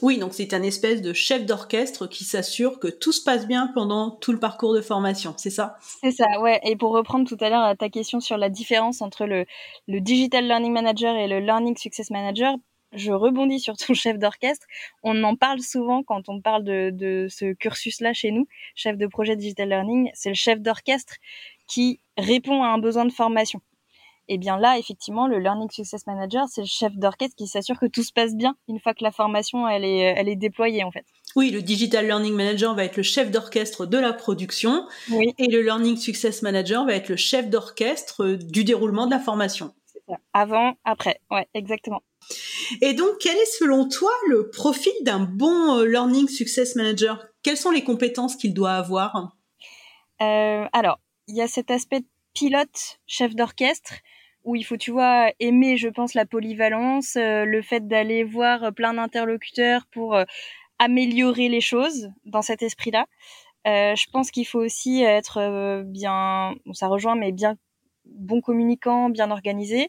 Oui, 0.03 0.19
donc 0.19 0.35
c'est 0.35 0.55
un 0.55 0.63
espèce 0.63 1.03
de 1.03 1.13
chef 1.13 1.45
d'orchestre 1.45 2.07
qui 2.07 2.25
s'assure 2.25 2.79
que 2.79 2.89
tout 2.89 3.13
se 3.13 3.23
passe 3.23 3.47
bien 3.47 3.71
pendant 3.75 4.11
tout 4.11 4.33
le 4.33 4.39
parcours 4.39 4.75
de 4.75 4.81
formation, 4.81 5.35
c'est 5.37 5.51
ça? 5.51 5.77
C'est 6.01 6.13
ça, 6.13 6.41
ouais. 6.41 6.61
Et 6.65 6.77
pour 6.77 6.93
reprendre 6.93 7.29
tout 7.29 7.37
à 7.41 7.51
l'heure 7.51 7.77
ta 7.77 7.89
question 7.89 8.21
sur 8.21 8.37
la 8.37 8.49
différence 8.49 9.03
entre 9.03 9.27
le, 9.27 9.45
Digital 9.89 10.47
Learning 10.47 10.73
Manager 10.73 11.15
et 11.17 11.29
le 11.29 11.41
Learning 11.41 11.77
Success 11.77 12.11
Manager, 12.11 12.57
je 12.93 13.13
rebondis 13.13 13.61
sur 13.61 13.77
ton 13.77 13.95
chef 13.95 14.19
d'orchestre. 14.19 14.67
On 15.03 15.23
en 15.25 15.37
parle 15.37 15.61
souvent 15.61 16.03
quand 16.03 16.29
on 16.29 16.41
parle 16.41 16.65
de, 16.65 16.91
de 16.91 17.27
ce 17.29 17.53
cursus-là 17.53 18.15
chez 18.15 18.31
nous, 18.31 18.47
chef 18.75 18.97
de 18.97 19.07
projet 19.07 19.37
Digital 19.37 19.69
Learning. 19.69 20.11
C'est 20.15 20.31
le 20.31 20.35
chef 20.35 20.61
d'orchestre 20.61 21.15
qui 21.67 22.01
répond 22.17 22.63
à 22.63 22.69
un 22.69 22.79
besoin 22.79 23.05
de 23.05 23.13
formation 23.13 23.61
et 24.31 24.35
eh 24.35 24.39
bien 24.39 24.59
là, 24.59 24.79
effectivement, 24.79 25.27
le 25.27 25.39
Learning 25.39 25.71
Success 25.71 26.07
Manager, 26.07 26.45
c'est 26.51 26.61
le 26.61 26.67
chef 26.67 26.93
d'orchestre 26.95 27.35
qui 27.35 27.47
s'assure 27.47 27.79
que 27.81 27.87
tout 27.87 28.03
se 28.03 28.13
passe 28.13 28.35
bien 28.35 28.57
une 28.69 28.79
fois 28.79 28.93
que 28.93 29.03
la 29.03 29.11
formation 29.11 29.67
elle 29.67 29.87
est, 29.87 30.01
elle 30.01 30.29
est 30.29 30.37
déployée 30.37 30.85
en 30.85 30.91
fait. 30.91 31.07
Oui, 31.35 31.51
le 31.51 31.63
Digital 31.63 32.05
Learning 32.05 32.35
Manager 32.35 32.75
va 32.75 32.85
être 32.85 32.99
le 32.99 33.03
chef 33.03 33.31
d'orchestre 33.31 33.87
de 33.87 33.97
la 33.97 34.13
production 34.13 34.87
oui. 35.11 35.35
et 35.39 35.47
le 35.47 35.63
Learning 35.63 35.97
Success 35.97 36.43
Manager 36.43 36.85
va 36.85 36.93
être 36.95 37.09
le 37.09 37.17
chef 37.17 37.49
d'orchestre 37.49 38.35
du 38.35 38.65
déroulement 38.65 39.07
de 39.07 39.13
la 39.13 39.19
formation. 39.19 39.73
Avant, 40.35 40.75
après, 40.85 41.21
ouais, 41.31 41.47
exactement. 41.55 42.03
Et 42.83 42.93
donc, 42.95 43.09
quel 43.21 43.37
est 43.37 43.59
selon 43.59 43.89
toi 43.89 44.11
le 44.29 44.51
profil 44.51 44.93
d'un 45.03 45.21
bon 45.21 45.79
euh, 45.79 45.87
Learning 45.87 46.29
Success 46.29 46.77
Manager? 46.77 47.27
Quelles 47.43 47.57
sont 47.57 47.71
les 47.71 47.85
compétences 47.85 48.37
qu'il 48.37 48.53
doit 48.53 48.73
avoir? 48.73 49.37
Euh, 50.21 50.67
Alors, 50.73 50.99
il 51.29 51.37
y 51.37 51.43
a 51.43 51.49
cet 51.49 51.71
aspect 51.71 52.03
pilote, 52.39 53.01
chef 53.07 53.35
d'orchestre, 53.35 53.95
où 54.45 54.55
il 54.55 54.63
faut, 54.63 54.77
tu 54.77 54.93
vois, 54.93 55.33
aimer, 55.41 55.77
je 55.77 55.89
pense, 55.89 56.15
la 56.15 56.25
polyvalence, 56.25 57.17
euh, 57.17 57.45
le 57.45 57.63
fait 57.63 57.89
d'aller 57.89 58.23
voir 58.23 58.73
plein 58.73 58.95
d'interlocuteurs 58.95 59.87
pour 59.91 60.15
euh, 60.15 60.25
améliorer 60.79 61.49
les 61.49 61.61
choses 61.61 62.11
dans 62.25 62.43
cet 62.43 62.63
esprit-là. 62.63 63.07
Euh, 63.67 63.97
je 63.97 64.07
pense 64.13 64.31
qu'il 64.31 64.47
faut 64.47 64.61
aussi 64.61 65.03
être 65.03 65.83
bien, 65.85 66.55
bon, 66.65 66.73
ça 66.75 66.87
rejoint, 66.87 67.17
mais 67.17 67.33
bien 67.33 67.57
bon 68.05 68.41
communicant, 68.41 69.11
bien 69.11 69.31
organisé. 69.33 69.89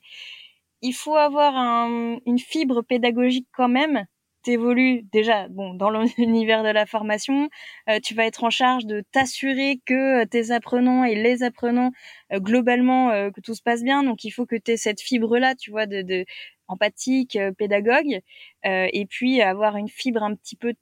Il 0.81 0.93
faut 0.93 1.15
avoir 1.15 1.55
un, 1.55 2.17
une 2.25 2.39
fibre 2.39 2.81
pédagogique 2.81 3.47
quand 3.53 3.69
même. 3.69 4.05
Tu 4.49 4.53
évolues 4.53 5.03
déjà 5.13 5.47
bon 5.49 5.73
dans 5.73 5.89
l'univers 6.17 6.63
de 6.63 6.69
la 6.69 6.85
formation, 6.85 7.49
euh, 7.89 7.99
tu 8.03 8.13
vas 8.13 8.25
être 8.25 8.43
en 8.43 8.49
charge 8.49 8.85
de 8.85 9.03
t'assurer 9.12 9.79
que 9.85 10.23
tes 10.25 10.51
apprenants 10.51 11.03
et 11.03 11.15
les 11.15 11.43
apprenants 11.43 11.91
globalement 12.33 13.31
que 13.31 13.41
tout 13.41 13.55
se 13.55 13.62
passe 13.62 13.83
bien. 13.83 14.03
Donc 14.03 14.23
il 14.23 14.31
faut 14.31 14.45
que 14.45 14.55
tu 14.55 14.71
aies 14.71 14.77
cette 14.77 15.01
fibre 15.01 15.38
là, 15.38 15.55
tu 15.55 15.71
vois, 15.71 15.85
de, 15.85 16.01
de 16.01 16.25
empathique, 16.67 17.38
pédagogue, 17.57 18.19
et 18.63 19.05
puis 19.09 19.41
avoir 19.41 19.77
une 19.77 19.89
fibre 19.89 20.23
un 20.23 20.35
petit 20.35 20.55
peu 20.55 20.73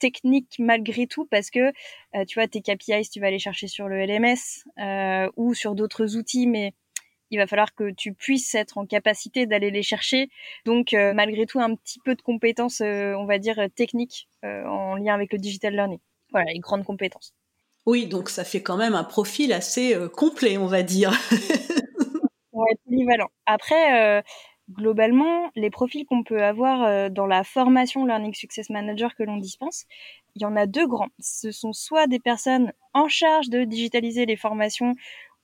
technique 0.00 0.56
malgré 0.58 1.06
tout 1.06 1.26
parce 1.26 1.50
que 1.50 1.72
tu 2.26 2.38
vois 2.38 2.48
tes 2.48 2.60
KPIs 2.62 3.10
tu 3.10 3.20
vas 3.20 3.28
aller 3.28 3.38
chercher 3.38 3.68
sur 3.68 3.88
le 3.88 3.98
LMS 4.04 4.64
ou 5.36 5.54
sur 5.54 5.74
d'autres 5.74 6.16
outils 6.16 6.46
mais 6.46 6.72
il 7.30 7.38
va 7.38 7.46
falloir 7.46 7.74
que 7.74 7.90
tu 7.90 8.12
puisses 8.12 8.54
être 8.54 8.78
en 8.78 8.86
capacité 8.86 9.46
d'aller 9.46 9.70
les 9.70 9.82
chercher. 9.82 10.30
Donc, 10.64 10.94
euh, 10.94 11.12
malgré 11.12 11.46
tout, 11.46 11.60
un 11.60 11.74
petit 11.74 11.98
peu 12.04 12.14
de 12.14 12.22
compétences, 12.22 12.80
euh, 12.80 13.14
on 13.14 13.26
va 13.26 13.38
dire, 13.38 13.60
techniques 13.74 14.28
euh, 14.44 14.64
en 14.64 14.96
lien 14.96 15.14
avec 15.14 15.32
le 15.32 15.38
digital 15.38 15.74
learning. 15.74 16.00
Voilà, 16.32 16.52
les 16.52 16.58
grandes 16.58 16.84
compétences. 16.84 17.34
Oui, 17.86 18.06
donc 18.06 18.28
ça 18.28 18.44
fait 18.44 18.62
quand 18.62 18.76
même 18.76 18.94
un 18.94 19.04
profil 19.04 19.52
assez 19.52 19.96
complet, 20.14 20.58
on 20.58 20.66
va 20.66 20.82
dire. 20.82 21.10
ouais, 22.52 22.74
polyvalent. 22.84 23.30
Après, 23.46 24.22
globalement, 24.70 25.50
les 25.56 25.70
profils 25.70 26.04
qu'on 26.04 26.22
peut 26.22 26.42
avoir 26.42 27.10
dans 27.10 27.26
la 27.26 27.44
formation 27.44 28.04
Learning 28.04 28.34
Success 28.34 28.68
Manager 28.68 29.14
que 29.14 29.22
l'on 29.22 29.38
dispense, 29.38 29.86
il 30.34 30.42
y 30.42 30.44
en 30.44 30.54
a 30.54 30.66
deux 30.66 30.86
grands. 30.86 31.08
Ce 31.18 31.50
sont 31.50 31.72
soit 31.72 32.06
des 32.06 32.18
personnes 32.18 32.72
en 32.92 33.08
charge 33.08 33.48
de 33.48 33.64
digitaliser 33.64 34.26
les 34.26 34.36
formations 34.36 34.94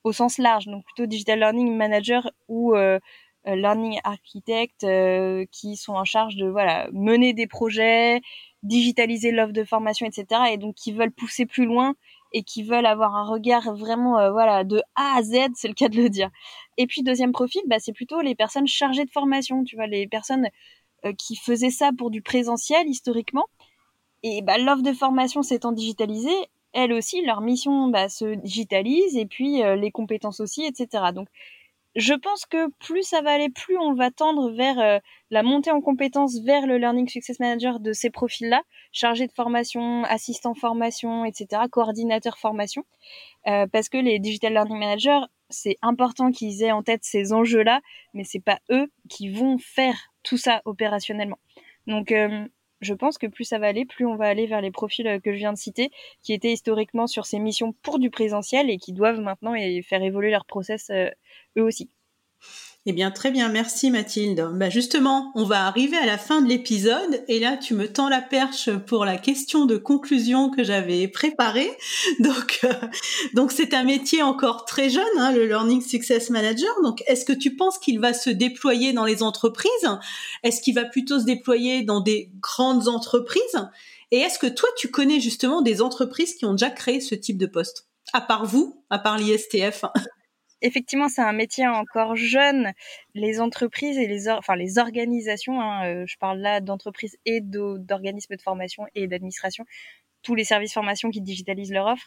au 0.05 0.13
sens 0.13 0.39
large, 0.39 0.67
donc 0.67 0.85
plutôt 0.85 1.07
digital 1.07 1.39
learning 1.41 1.75
manager 1.75 2.31
ou 2.49 2.75
euh, 2.75 3.01
euh, 3.49 3.57
learning 3.57 3.99
architect 4.05 4.85
euh, 4.85 5.47
qui 5.51 5.77
sont 5.77 5.95
en 5.95 6.05
charge 6.05 6.37
de 6.37 6.47
voilà 6.47 6.89
mener 6.93 7.33
des 7.33 7.47
projets, 7.47 8.21
digitaliser 8.63 9.33
l'offre 9.33 9.53
de 9.53 9.65
formation, 9.65 10.07
etc. 10.07 10.43
Et 10.53 10.59
donc 10.59 10.75
qui 10.75 10.93
veulent 10.93 11.11
pousser 11.11 11.47
plus 11.47 11.65
loin 11.65 11.95
et 12.33 12.43
qui 12.43 12.63
veulent 12.63 12.87
avoir 12.87 13.17
un 13.17 13.25
regard 13.25 13.75
vraiment 13.75 14.31
voilà 14.33 14.65
de 14.65 14.83
A 14.97 15.19
à 15.19 15.23
Z, 15.23 15.37
c'est 15.55 15.69
le 15.69 15.75
cas 15.75 15.89
de 15.89 15.97
le 15.97 16.11
dire. 16.11 16.31
Et 16.77 16.87
puis 16.87 17.03
deuxième 17.03 17.33
profil, 17.33 17.63
bah, 17.67 17.79
c'est 17.79 17.93
plutôt 17.93 18.21
les 18.21 18.35
personnes 18.35 18.67
chargées 18.67 19.05
de 19.05 19.11
formation, 19.11 19.65
tu 19.65 19.77
vois, 19.77 19.87
les 19.87 20.07
personnes 20.09 20.49
qui 21.19 21.37
faisaient 21.37 21.71
ça 21.71 21.91
pour 21.97 22.11
du 22.11 22.23
présentiel 22.23 22.89
historiquement. 22.89 23.47
Et 24.25 24.43
bah, 24.43 24.59
l'offre 24.59 24.83
de 24.83 24.93
formation 24.93 25.43
s'étant 25.43 25.71
digitalisée, 25.73 26.35
elles 26.75 26.93
aussi, 26.93 27.23
leur 27.23 27.41
mission 27.41 27.89
bah, 27.89 28.09
se 28.09 28.35
digitalise 28.35 29.17
et 29.17 29.27
puis 29.27 29.63
euh, 29.63 29.77
les 29.77 29.91
compétences 29.91 30.41
aussi, 30.41 30.65
etc. 30.65 31.13
Donc, 31.15 31.29
je 31.95 32.13
pense 32.13 32.45
que 32.45 32.69
plus 32.81 33.05
ça 33.05 33.23
va 33.23 33.31
aller, 33.31 33.49
plus 33.49 33.79
on 33.79 33.95
va 33.95 34.11
tendre 34.11 34.51
vers 34.51 34.81
euh, 34.81 34.99
la 35.31 35.45
montée 35.45 35.71
en 35.71 35.81
compétences 35.81 36.41
vers 36.41 36.67
le 36.67 36.77
Learning 36.77 37.09
Success 37.09 37.39
Manager 37.39 37.79
de 37.79 37.93
ces 37.93 38.11
profils-là, 38.11 38.63
chargé 38.91 39.29
de 39.29 39.33
formation, 39.33 40.03
assistant 40.05 40.55
formation, 40.55 41.25
etc., 41.25 41.63
coordinateur 41.71 42.37
formation, 42.37 42.85
euh, 43.47 43.69
parce 43.69 43.89
que 43.89 43.99
les 43.99 44.19
Digital 44.19 44.53
Learning 44.53 44.79
Managers, 44.79 45.27
c'est 45.51 45.77
important 45.83 46.33
qu'ils 46.33 46.65
aient 46.65 46.73
en 46.73 46.83
tête 46.83 47.05
ces 47.05 47.33
enjeux-là, 47.33 47.81
mais 48.13 48.25
c'est 48.25 48.43
pas 48.43 48.59
eux 48.73 48.91
qui 49.09 49.31
vont 49.31 49.59
faire 49.59 50.13
tout 50.25 50.39
ça 50.39 50.63
opérationnellement. 50.65 51.39
Donc, 51.87 52.13
je 52.81 52.95
pense 52.95 53.19
que 53.19 53.27
plus 53.27 53.45
ça 53.45 53.59
va 53.59 53.69
aller, 53.69 53.85
plus 53.85 54.07
on 54.07 54.17
va 54.17 54.27
aller 54.27 54.47
vers 54.47 54.61
les 54.61 54.71
profils 54.71 55.07
euh, 55.07 55.21
que 55.21 55.33
je 55.33 55.39
viens 55.39 55.53
de 55.53 55.59
citer, 55.59 55.91
qui 56.23 56.33
étaient 56.33 56.53
historiquement 56.53 57.07
sur 57.07 57.27
ces 57.27 57.39
missions 57.39 57.73
pour 57.83 57.99
du 57.99 58.11
présentiel 58.11 58.71
et 58.71 58.79
qui 58.79 58.93
doivent 58.93 59.21
maintenant 59.21 59.55
faire 59.83 60.03
évoluer 60.03 60.31
leur 60.31 60.47
process 60.47 60.91
euh, 60.91 61.11
eux 61.59 61.63
aussi. 61.63 61.91
Eh 62.87 62.93
bien, 62.93 63.11
très 63.11 63.31
bien, 63.31 63.49
merci 63.49 63.91
Mathilde. 63.91 64.47
Bah, 64.57 64.69
justement, 64.69 65.33
on 65.35 65.45
va 65.45 65.67
arriver 65.67 65.97
à 65.97 66.05
la 66.05 66.19
fin 66.19 66.43
de 66.43 66.49
l'épisode 66.51 67.25
et 67.29 67.41
là, 67.41 67.57
tu 67.57 67.73
me 67.73 67.91
tends 67.91 68.11
la 68.11 68.21
perche 68.21 68.71
pour 68.87 69.07
la 69.07 69.17
question 69.17 69.65
de 69.65 69.79
conclusion 69.79 70.51
que 70.51 70.63
j'avais 70.63 71.09
préparée. 71.09 71.71
Donc, 72.21 72.61
euh, 72.65 72.73
donc 73.33 73.53
c'est 73.53 73.73
un 73.73 73.85
métier 73.85 74.23
encore 74.23 74.67
très 74.67 74.91
jeune, 74.91 75.03
hein, 75.17 75.33
le 75.33 75.47
Learning 75.47 75.81
Success 75.81 76.29
Manager. 76.29 76.71
Donc, 76.83 77.03
est-ce 77.07 77.25
que 77.25 77.33
tu 77.33 77.57
penses 77.57 77.79
qu'il 77.79 78.01
va 78.01 78.13
se 78.13 78.29
déployer 78.29 78.93
dans 78.93 79.07
les 79.07 79.23
entreprises? 79.23 79.71
Est-ce 80.43 80.61
qu'il 80.61 80.75
va 80.75 80.85
plutôt 80.85 81.19
se 81.19 81.25
déployer 81.25 81.83
dans 81.83 82.01
des 82.01 82.31
grandes 82.41 82.89
entreprises? 82.89 83.69
Et 84.11 84.19
est-ce 84.19 84.39
que 84.39 84.47
toi, 84.47 84.69
tu 84.77 84.89
connais 84.89 85.21
justement 85.21 85.63
des 85.63 85.81
entreprises 85.81 86.35
qui 86.35 86.45
ont 86.45 86.53
déjà 86.53 86.71
créé 86.71 87.01
ce 87.01 87.15
type 87.15 87.39
de 87.39 87.47
poste? 87.47 87.89
À 88.13 88.21
part 88.21 88.45
vous, 88.45 88.85
à 88.91 88.99
part 88.99 89.17
l'ISTF 89.17 89.87
effectivement, 90.65 91.09
c'est 91.09 91.23
un 91.23 91.33
métier 91.33 91.67
encore 91.69 92.17
jeune. 92.17 92.73
Les 93.15 93.41
entreprises 93.41 93.99
et 93.99 94.07
les, 94.07 94.79
organisations, 94.79 95.61
hein, 95.61 95.87
euh, 95.87 96.05
je 96.07 96.17
parle 96.19 96.39
là 96.39 96.61
d'entreprises 96.61 97.17
et 97.27 97.41
d'organismes 97.43 98.37
de 98.37 98.43
formation 98.43 98.87
et 98.95 99.07
d'administration, 99.07 99.65
tous 100.23 100.35
les 100.35 100.45
services 100.45 100.73
formation 100.73 101.11
qui 101.11 101.21
digitalisent 101.21 101.73
leur 101.73 101.87
offre, 101.87 102.07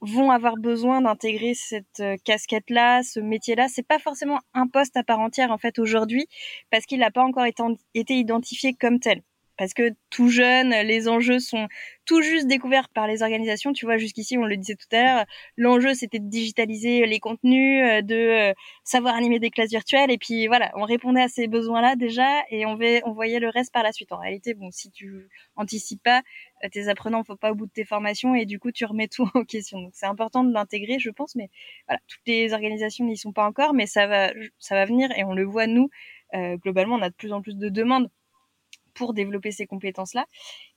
vont 0.00 0.30
avoir 0.30 0.56
besoin 0.56 1.02
d'intégrer 1.02 1.54
cette 1.54 2.00
euh, 2.00 2.16
casquette-là, 2.24 3.02
ce 3.02 3.18
métier-là. 3.18 3.66
C'est 3.68 3.86
pas 3.86 3.98
forcément 3.98 4.38
un 4.54 4.68
poste 4.68 4.96
à 4.96 5.02
part 5.02 5.20
entière 5.20 5.50
en 5.50 5.58
fait 5.58 5.78
aujourd'hui, 5.80 6.26
parce 6.70 6.86
qu'il 6.86 7.00
n'a 7.00 7.10
pas 7.10 7.24
encore 7.24 7.46
été 7.46 8.14
identifié 8.14 8.74
comme 8.74 9.00
tel 9.00 9.22
parce 9.58 9.74
que 9.74 9.90
tout 10.08 10.28
jeune, 10.30 10.70
les 10.70 11.08
enjeux 11.08 11.40
sont 11.40 11.66
tout 12.06 12.22
juste 12.22 12.46
découverts 12.46 12.88
par 12.88 13.06
les 13.06 13.22
organisations. 13.22 13.72
Tu 13.72 13.84
vois, 13.84 13.98
jusqu'ici, 13.98 14.38
on 14.38 14.46
le 14.46 14.56
disait 14.56 14.76
tout 14.76 14.96
à 14.96 15.02
l'heure, 15.02 15.24
l'enjeu 15.56 15.94
c'était 15.94 16.20
de 16.20 16.28
digitaliser 16.28 17.04
les 17.06 17.18
contenus, 17.18 17.84
euh, 17.84 18.02
de 18.02 18.14
euh, 18.14 18.52
savoir 18.84 19.16
animer 19.16 19.40
des 19.40 19.50
classes 19.50 19.70
virtuelles, 19.70 20.10
et 20.10 20.16
puis 20.16 20.46
voilà, 20.46 20.70
on 20.76 20.84
répondait 20.84 21.22
à 21.22 21.28
ces 21.28 21.48
besoins-là 21.48 21.96
déjà, 21.96 22.44
et 22.50 22.66
on, 22.66 22.78
on 23.04 23.12
voyait 23.12 23.40
le 23.40 23.48
reste 23.50 23.72
par 23.72 23.82
la 23.82 23.92
suite. 23.92 24.12
En 24.12 24.18
réalité, 24.18 24.54
bon, 24.54 24.70
si 24.70 24.90
tu 24.90 25.28
anticipes 25.56 26.02
pas, 26.02 26.22
euh, 26.64 26.68
tes 26.70 26.88
apprenants 26.88 27.24
faut 27.24 27.36
pas 27.36 27.50
au 27.52 27.54
bout 27.56 27.66
de 27.66 27.72
tes 27.72 27.84
formations, 27.84 28.34
et 28.34 28.46
du 28.46 28.58
coup, 28.60 28.70
tu 28.72 28.84
remets 28.84 29.08
tout 29.08 29.28
en 29.34 29.44
question. 29.44 29.80
Donc, 29.80 29.90
c'est 29.94 30.06
important 30.06 30.44
de 30.44 30.52
l'intégrer, 30.52 30.98
je 31.00 31.10
pense, 31.10 31.34
mais 31.34 31.50
voilà, 31.88 32.00
toutes 32.06 32.26
les 32.26 32.52
organisations 32.52 33.04
n'y 33.04 33.16
sont 33.16 33.32
pas 33.32 33.44
encore, 33.46 33.74
mais 33.74 33.86
ça 33.86 34.06
va, 34.06 34.32
ça 34.58 34.76
va 34.76 34.84
venir, 34.84 35.10
et 35.16 35.24
on 35.24 35.34
le 35.34 35.44
voit 35.44 35.66
nous. 35.66 35.90
globalement, 36.62 36.96
on 36.96 37.02
a 37.02 37.10
de 37.10 37.14
plus 37.14 37.32
en 37.32 37.42
plus 37.42 37.56
de 37.56 37.68
demandes 37.68 38.08
pour 38.98 39.14
développer 39.14 39.52
ces 39.52 39.66
compétences-là. 39.66 40.26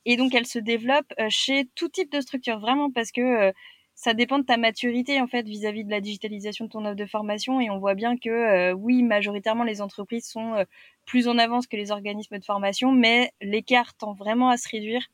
Et 0.05 0.15
donc, 0.15 0.33
elles 0.33 0.47
se 0.47 0.59
développent 0.59 1.13
euh, 1.19 1.27
chez 1.29 1.65
tout 1.75 1.89
type 1.89 2.11
de 2.11 2.21
structure, 2.21 2.59
vraiment 2.59 2.91
parce 2.91 3.11
que 3.11 3.21
euh, 3.21 3.51
ça 3.95 4.13
dépend 4.13 4.39
de 4.39 4.45
ta 4.45 4.57
maturité 4.57 5.19
en 5.21 5.27
fait 5.27 5.43
vis-à-vis 5.43 5.83
de 5.83 5.91
la 5.91 5.99
digitalisation 5.99 6.65
de 6.65 6.69
ton 6.69 6.85
offre 6.85 6.95
de 6.95 7.05
formation 7.05 7.59
et 7.59 7.69
on 7.69 7.77
voit 7.77 7.93
bien 7.93 8.17
que 8.17 8.29
euh, 8.29 8.73
oui 8.73 9.03
majoritairement 9.03 9.63
les 9.63 9.81
entreprises 9.81 10.27
sont 10.27 10.65
plus 11.05 11.27
en 11.27 11.37
avance 11.37 11.67
que 11.67 11.75
les 11.75 11.91
organismes 11.91 12.39
de 12.39 12.45
formation 12.45 12.93
mais 12.93 13.31
l'écart 13.41 13.93
tend 13.95 14.13
vraiment 14.13 14.49
à 14.49 14.57
se 14.57 14.69
réduire 14.69 15.05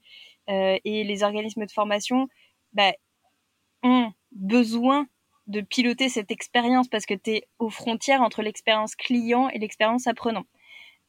et 0.48 1.04
les 1.04 1.24
organismes 1.24 1.65
de 1.65 1.72
formation 1.72 2.30
bah, 2.72 2.93
ont 3.84 4.12
besoin 4.32 5.08
de 5.48 5.62
piloter 5.62 6.08
cette 6.08 6.32
expérience 6.32 6.88
parce 6.88 7.06
que 7.06 7.13
tu 7.13 7.32
es 7.32 7.48
aux 7.58 7.70
frontières 7.70 8.22
entre 8.22 8.41
l'expérience 8.41 8.96
client 8.96 9.50
et 9.50 9.60
l'expérience 9.60 10.08
apprenant 10.08 10.46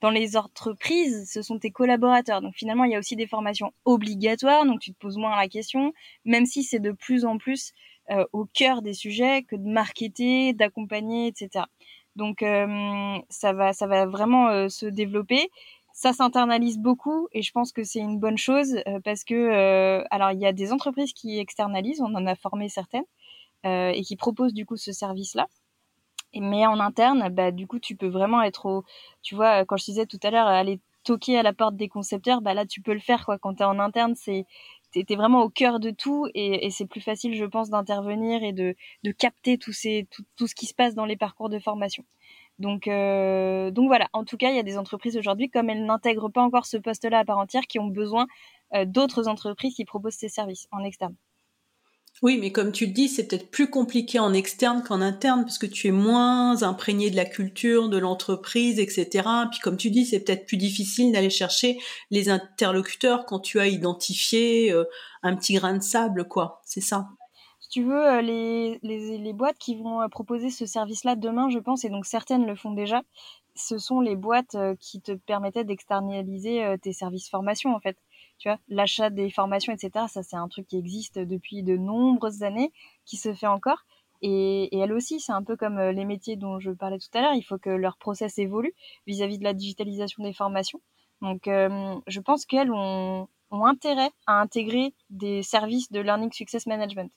dans 0.00 0.10
les 0.10 0.36
entreprises, 0.36 1.30
ce 1.30 1.42
sont 1.42 1.58
tes 1.58 1.70
collaborateurs. 1.70 2.40
Donc 2.40 2.54
finalement, 2.54 2.84
il 2.84 2.92
y 2.92 2.94
a 2.94 2.98
aussi 2.98 3.16
des 3.16 3.26
formations 3.26 3.72
obligatoires, 3.84 4.64
donc 4.64 4.80
tu 4.80 4.92
te 4.92 4.98
poses 4.98 5.16
moins 5.16 5.36
la 5.36 5.48
question, 5.48 5.92
même 6.24 6.46
si 6.46 6.62
c'est 6.62 6.78
de 6.78 6.92
plus 6.92 7.24
en 7.24 7.38
plus 7.38 7.72
euh, 8.10 8.24
au 8.32 8.46
cœur 8.46 8.80
des 8.80 8.94
sujets 8.94 9.42
que 9.42 9.56
de 9.56 9.68
marketer, 9.68 10.54
d'accompagner, 10.54 11.26
etc. 11.26 11.66
Donc 12.16 12.42
euh, 12.42 13.18
ça 13.28 13.52
va, 13.52 13.72
ça 13.72 13.86
va 13.86 14.06
vraiment 14.06 14.48
euh, 14.48 14.68
se 14.68 14.86
développer. 14.86 15.50
Ça 15.92 16.12
s'internalise 16.12 16.78
beaucoup 16.78 17.28
et 17.32 17.42
je 17.42 17.50
pense 17.50 17.72
que 17.72 17.82
c'est 17.82 17.98
une 17.98 18.20
bonne 18.20 18.38
chose 18.38 18.76
parce 19.04 19.24
que 19.24 20.04
alors 20.12 20.30
il 20.30 20.38
y 20.38 20.46
a 20.46 20.52
des 20.52 20.72
entreprises 20.72 21.12
qui 21.12 21.40
externalisent, 21.40 22.00
on 22.00 22.14
en 22.14 22.24
a 22.26 22.36
formé 22.36 22.68
certaines 22.68 23.02
et 23.64 24.02
qui 24.06 24.14
proposent 24.14 24.54
du 24.54 24.64
coup 24.64 24.76
ce 24.76 24.92
service-là 24.92 25.48
mais 26.34 26.66
en 26.66 26.80
interne, 26.80 27.28
bah, 27.30 27.50
du 27.50 27.66
coup, 27.66 27.78
tu 27.78 27.96
peux 27.96 28.08
vraiment 28.08 28.42
être 28.42 28.66
au, 28.66 28.84
tu 29.22 29.34
vois, 29.34 29.64
quand 29.64 29.76
je 29.76 29.84
disais 29.84 30.06
tout 30.06 30.18
à 30.22 30.30
l'heure, 30.30 30.46
aller 30.46 30.80
toquer 31.04 31.38
à 31.38 31.42
la 31.42 31.52
porte 31.52 31.76
des 31.76 31.88
concepteurs, 31.88 32.42
bah 32.42 32.54
là, 32.54 32.66
tu 32.66 32.82
peux 32.82 32.92
le 32.92 33.00
faire, 33.00 33.24
quoi. 33.24 33.38
Quand 33.38 33.54
tu 33.54 33.62
es 33.62 33.66
en 33.66 33.78
interne, 33.78 34.14
c'est, 34.14 34.46
t'es 34.92 35.16
vraiment 35.16 35.42
au 35.42 35.48
cœur 35.48 35.80
de 35.80 35.90
tout 35.90 36.26
et, 36.34 36.66
et 36.66 36.70
c'est 36.70 36.86
plus 36.86 37.00
facile, 37.00 37.34
je 37.34 37.44
pense, 37.44 37.70
d'intervenir 37.70 38.42
et 38.42 38.52
de, 38.52 38.74
de 39.04 39.12
capter 39.12 39.58
tout, 39.58 39.72
ces, 39.72 40.06
tout, 40.10 40.24
tout, 40.36 40.46
ce 40.46 40.54
qui 40.54 40.66
se 40.66 40.74
passe 40.74 40.94
dans 40.94 41.06
les 41.06 41.16
parcours 41.16 41.48
de 41.48 41.58
formation. 41.58 42.04
Donc, 42.58 42.88
euh, 42.88 43.70
donc 43.70 43.86
voilà. 43.88 44.08
En 44.12 44.24
tout 44.24 44.36
cas, 44.36 44.50
il 44.50 44.56
y 44.56 44.58
a 44.58 44.64
des 44.64 44.78
entreprises 44.78 45.16
aujourd'hui, 45.16 45.48
comme 45.50 45.70
elles 45.70 45.84
n'intègrent 45.84 46.30
pas 46.30 46.42
encore 46.42 46.66
ce 46.66 46.76
poste-là 46.76 47.20
à 47.20 47.24
part 47.24 47.38
entière, 47.38 47.66
qui 47.66 47.78
ont 47.78 47.86
besoin 47.86 48.26
euh, 48.74 48.84
d'autres 48.84 49.28
entreprises 49.28 49.74
qui 49.74 49.84
proposent 49.84 50.14
ces 50.14 50.28
services 50.28 50.68
en 50.72 50.84
externe. 50.84 51.14
Oui, 52.20 52.36
mais 52.40 52.50
comme 52.50 52.72
tu 52.72 52.86
le 52.86 52.92
dis, 52.92 53.08
c'est 53.08 53.28
peut-être 53.28 53.48
plus 53.50 53.70
compliqué 53.70 54.18
en 54.18 54.32
externe 54.32 54.82
qu'en 54.82 55.00
interne 55.00 55.42
parce 55.42 55.58
que 55.58 55.66
tu 55.66 55.86
es 55.86 55.92
moins 55.92 56.64
imprégné 56.64 57.10
de 57.10 57.16
la 57.16 57.24
culture, 57.24 57.88
de 57.88 57.96
l'entreprise, 57.96 58.80
etc. 58.80 59.28
Puis 59.50 59.60
comme 59.60 59.76
tu 59.76 59.90
dis, 59.90 60.04
c'est 60.04 60.24
peut-être 60.24 60.44
plus 60.44 60.56
difficile 60.56 61.12
d'aller 61.12 61.30
chercher 61.30 61.78
les 62.10 62.28
interlocuteurs 62.28 63.24
quand 63.24 63.38
tu 63.38 63.60
as 63.60 63.68
identifié 63.68 64.72
euh, 64.72 64.84
un 65.22 65.36
petit 65.36 65.54
grain 65.54 65.76
de 65.76 65.82
sable, 65.82 66.26
quoi. 66.26 66.60
C'est 66.64 66.80
ça. 66.80 67.08
Si 67.60 67.68
tu 67.68 67.84
veux, 67.84 68.04
euh, 68.04 68.20
les, 68.20 68.80
les, 68.82 69.18
les 69.18 69.32
boîtes 69.32 69.58
qui 69.58 69.76
vont 69.76 70.02
euh, 70.02 70.08
proposer 70.08 70.50
ce 70.50 70.66
service-là 70.66 71.14
demain, 71.14 71.48
je 71.50 71.60
pense, 71.60 71.84
et 71.84 71.88
donc 71.88 72.04
certaines 72.04 72.46
le 72.46 72.56
font 72.56 72.72
déjà, 72.72 73.02
ce 73.54 73.78
sont 73.78 74.00
les 74.00 74.16
boîtes 74.16 74.56
qui 74.78 75.00
te 75.00 75.12
permettaient 75.12 75.64
d'externaliser 75.64 76.76
tes 76.80 76.92
services 76.92 77.28
formation 77.28 77.74
en 77.74 77.80
fait. 77.80 77.96
Tu 78.38 78.48
vois, 78.48 78.58
l'achat 78.68 79.10
des 79.10 79.30
formations, 79.30 79.72
etc. 79.72 80.06
Ça, 80.08 80.22
c'est 80.22 80.36
un 80.36 80.48
truc 80.48 80.66
qui 80.66 80.76
existe 80.76 81.18
depuis 81.18 81.62
de 81.62 81.76
nombreuses 81.76 82.42
années, 82.42 82.72
qui 83.04 83.16
se 83.16 83.34
fait 83.34 83.46
encore. 83.46 83.84
Et, 84.20 84.74
et 84.76 84.78
elle 84.78 84.92
aussi, 84.92 85.20
c'est 85.20 85.32
un 85.32 85.42
peu 85.42 85.56
comme 85.56 85.78
les 85.78 86.04
métiers 86.04 86.36
dont 86.36 86.58
je 86.58 86.70
parlais 86.70 86.98
tout 86.98 87.08
à 87.14 87.22
l'heure. 87.22 87.34
Il 87.34 87.42
faut 87.42 87.58
que 87.58 87.70
leur 87.70 87.96
process 87.98 88.38
évolue 88.38 88.74
vis-à-vis 89.06 89.38
de 89.38 89.44
la 89.44 89.54
digitalisation 89.54 90.22
des 90.22 90.32
formations. 90.32 90.80
Donc, 91.20 91.42
je 91.46 92.20
pense 92.20 92.44
qu'elles 92.44 92.72
ont, 92.72 93.28
ont 93.50 93.64
intérêt 93.64 94.10
à 94.26 94.40
intégrer 94.40 94.94
des 95.10 95.42
services 95.42 95.90
de 95.90 96.00
Learning 96.00 96.32
Success 96.32 96.66
Management. 96.66 97.12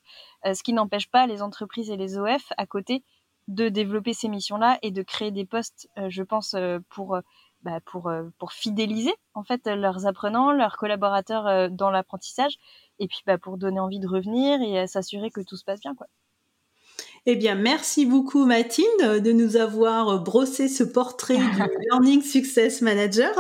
ce 0.46 0.64
qui 0.64 0.74
n'empêche 0.74 1.10
pas 1.10 1.28
les 1.28 1.42
entreprises 1.42 1.90
et 1.90 1.98
les 1.98 2.18
OF 2.18 2.52
à 2.58 2.66
côté 2.66 3.04
de 3.48 3.70
développer 3.70 4.14
ces 4.14 4.30
missions-là 4.30 4.80
et 4.82 4.92
de 4.92 5.02
créer 5.02 5.32
des 5.32 5.46
postes, 5.46 5.90
euh, 5.98 6.10
je 6.10 6.24
pense, 6.24 6.54
euh, 6.54 6.80
pour 6.90 7.16
euh, 7.16 7.22
bah, 7.64 7.80
pour 7.86 8.12
pour 8.40 8.52
fidéliser 8.54 9.14
en 9.34 9.44
fait 9.44 9.68
leurs 9.68 10.06
apprenants, 10.08 10.52
leurs 10.52 10.78
collaborateurs 10.78 11.70
dans 11.72 11.92
l'apprentissage, 11.92 12.56
et 13.00 13.08
puis 13.08 13.20
bah, 13.26 13.38
pour 13.38 13.58
donner 13.58 13.80
envie 13.80 14.00
de 14.00 14.08
revenir 14.08 14.62
et 14.62 14.88
s'assurer 14.88 15.32
que 15.32 15.42
tout 15.42 15.58
se 15.58 15.64
passe 15.66 15.80
bien, 15.82 15.96
quoi. 15.96 16.08
Eh 17.28 17.36
bien, 17.36 17.54
merci 17.54 18.08
beaucoup 18.08 18.46
Mathilde 18.46 19.22
de 19.22 19.32
nous 19.32 19.56
avoir 19.56 20.24
brossé 20.24 20.68
ce 20.68 20.84
portrait 20.84 21.38
du 21.38 21.44
Learning 21.92 22.24
Success 22.24 22.82
Manager. 22.82 23.32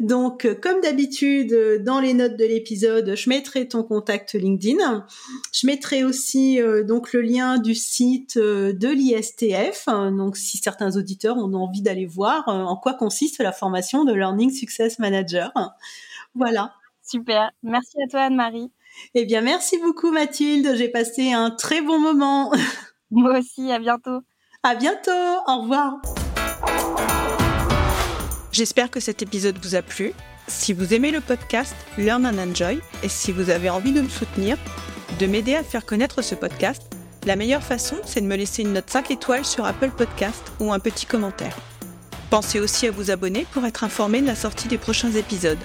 Donc, 0.00 0.48
comme 0.60 0.80
d'habitude, 0.80 1.80
dans 1.84 2.00
les 2.00 2.12
notes 2.12 2.36
de 2.36 2.44
l'épisode, 2.44 3.14
je 3.14 3.28
mettrai 3.28 3.68
ton 3.68 3.84
contact 3.84 4.34
LinkedIn. 4.34 5.06
Je 5.52 5.66
mettrai 5.68 6.02
aussi 6.02 6.60
euh, 6.60 6.82
donc 6.82 7.12
le 7.12 7.20
lien 7.20 7.58
du 7.58 7.76
site 7.76 8.36
euh, 8.36 8.72
de 8.72 8.88
l'ISTF. 8.88 9.86
Donc, 9.86 10.36
si 10.36 10.58
certains 10.58 10.96
auditeurs 10.96 11.36
ont 11.36 11.54
envie 11.54 11.82
d'aller 11.82 12.06
voir 12.06 12.48
euh, 12.48 12.64
en 12.64 12.76
quoi 12.76 12.94
consiste 12.94 13.38
la 13.38 13.52
formation 13.52 14.04
de 14.04 14.12
Learning 14.12 14.50
Success 14.50 14.98
Manager. 14.98 15.52
Voilà. 16.34 16.72
Super. 17.00 17.52
Merci 17.62 17.96
à 18.04 18.08
toi 18.08 18.22
Anne-Marie. 18.22 18.72
Eh 19.14 19.24
bien, 19.24 19.40
merci 19.40 19.78
beaucoup 19.78 20.10
Mathilde. 20.10 20.74
J'ai 20.74 20.88
passé 20.88 21.32
un 21.32 21.52
très 21.52 21.80
bon 21.80 22.00
moment. 22.00 22.50
Moi 23.14 23.38
aussi, 23.38 23.70
à 23.70 23.78
bientôt. 23.78 24.22
À 24.64 24.74
bientôt, 24.74 25.10
au 25.46 25.60
revoir. 25.60 26.02
J'espère 28.50 28.90
que 28.90 28.98
cet 28.98 29.22
épisode 29.22 29.56
vous 29.62 29.76
a 29.76 29.82
plu. 29.82 30.12
Si 30.48 30.72
vous 30.72 30.92
aimez 30.94 31.12
le 31.12 31.20
podcast 31.20 31.76
Learn 31.96 32.26
and 32.26 32.38
Enjoy 32.38 32.80
et 33.04 33.08
si 33.08 33.30
vous 33.30 33.50
avez 33.50 33.70
envie 33.70 33.92
de 33.92 34.00
me 34.00 34.08
soutenir, 34.08 34.58
de 35.20 35.26
m'aider 35.26 35.54
à 35.54 35.62
faire 35.62 35.86
connaître 35.86 36.22
ce 36.22 36.34
podcast, 36.34 36.82
la 37.24 37.36
meilleure 37.36 37.62
façon, 37.62 37.96
c'est 38.04 38.20
de 38.20 38.26
me 38.26 38.36
laisser 38.36 38.62
une 38.62 38.72
note 38.72 38.90
5 38.90 39.12
étoiles 39.12 39.44
sur 39.44 39.64
Apple 39.64 39.90
Podcast 39.90 40.52
ou 40.58 40.72
un 40.72 40.80
petit 40.80 41.06
commentaire. 41.06 41.56
Pensez 42.30 42.58
aussi 42.58 42.88
à 42.88 42.90
vous 42.90 43.12
abonner 43.12 43.46
pour 43.52 43.64
être 43.64 43.84
informé 43.84 44.22
de 44.22 44.26
la 44.26 44.34
sortie 44.34 44.66
des 44.66 44.78
prochains 44.78 45.12
épisodes. 45.12 45.58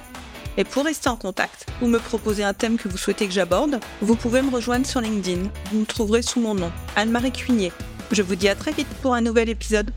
Et 0.60 0.66
pour 0.66 0.84
rester 0.84 1.08
en 1.08 1.16
contact 1.16 1.68
ou 1.82 1.88
me 1.88 2.00
proposer 2.00 2.44
un 2.44 2.54
thème 2.54 2.78
que 2.78 2.90
vous 2.90 2.98
souhaitez 2.98 3.26
que 3.28 3.32
j'aborde, 3.32 3.80
vous 4.02 4.18
pouvez 4.18 4.42
me 4.42 4.52
rejoindre 4.52 4.86
sur 4.86 5.00
LinkedIn. 5.00 5.44
Vous 5.72 5.80
me 5.80 5.86
trouverez 5.86 6.22
sous 6.22 6.42
mon 6.42 6.54
nom, 6.54 6.70
Anne-Marie 6.98 7.32
Cuigné. 7.32 7.72
Je 8.12 8.22
vous 8.22 8.36
dis 8.36 8.50
à 8.50 8.56
très 8.56 8.74
vite 8.74 8.90
pour 9.02 9.14
un 9.14 9.22
nouvel 9.22 9.48
épisode. 9.48 9.92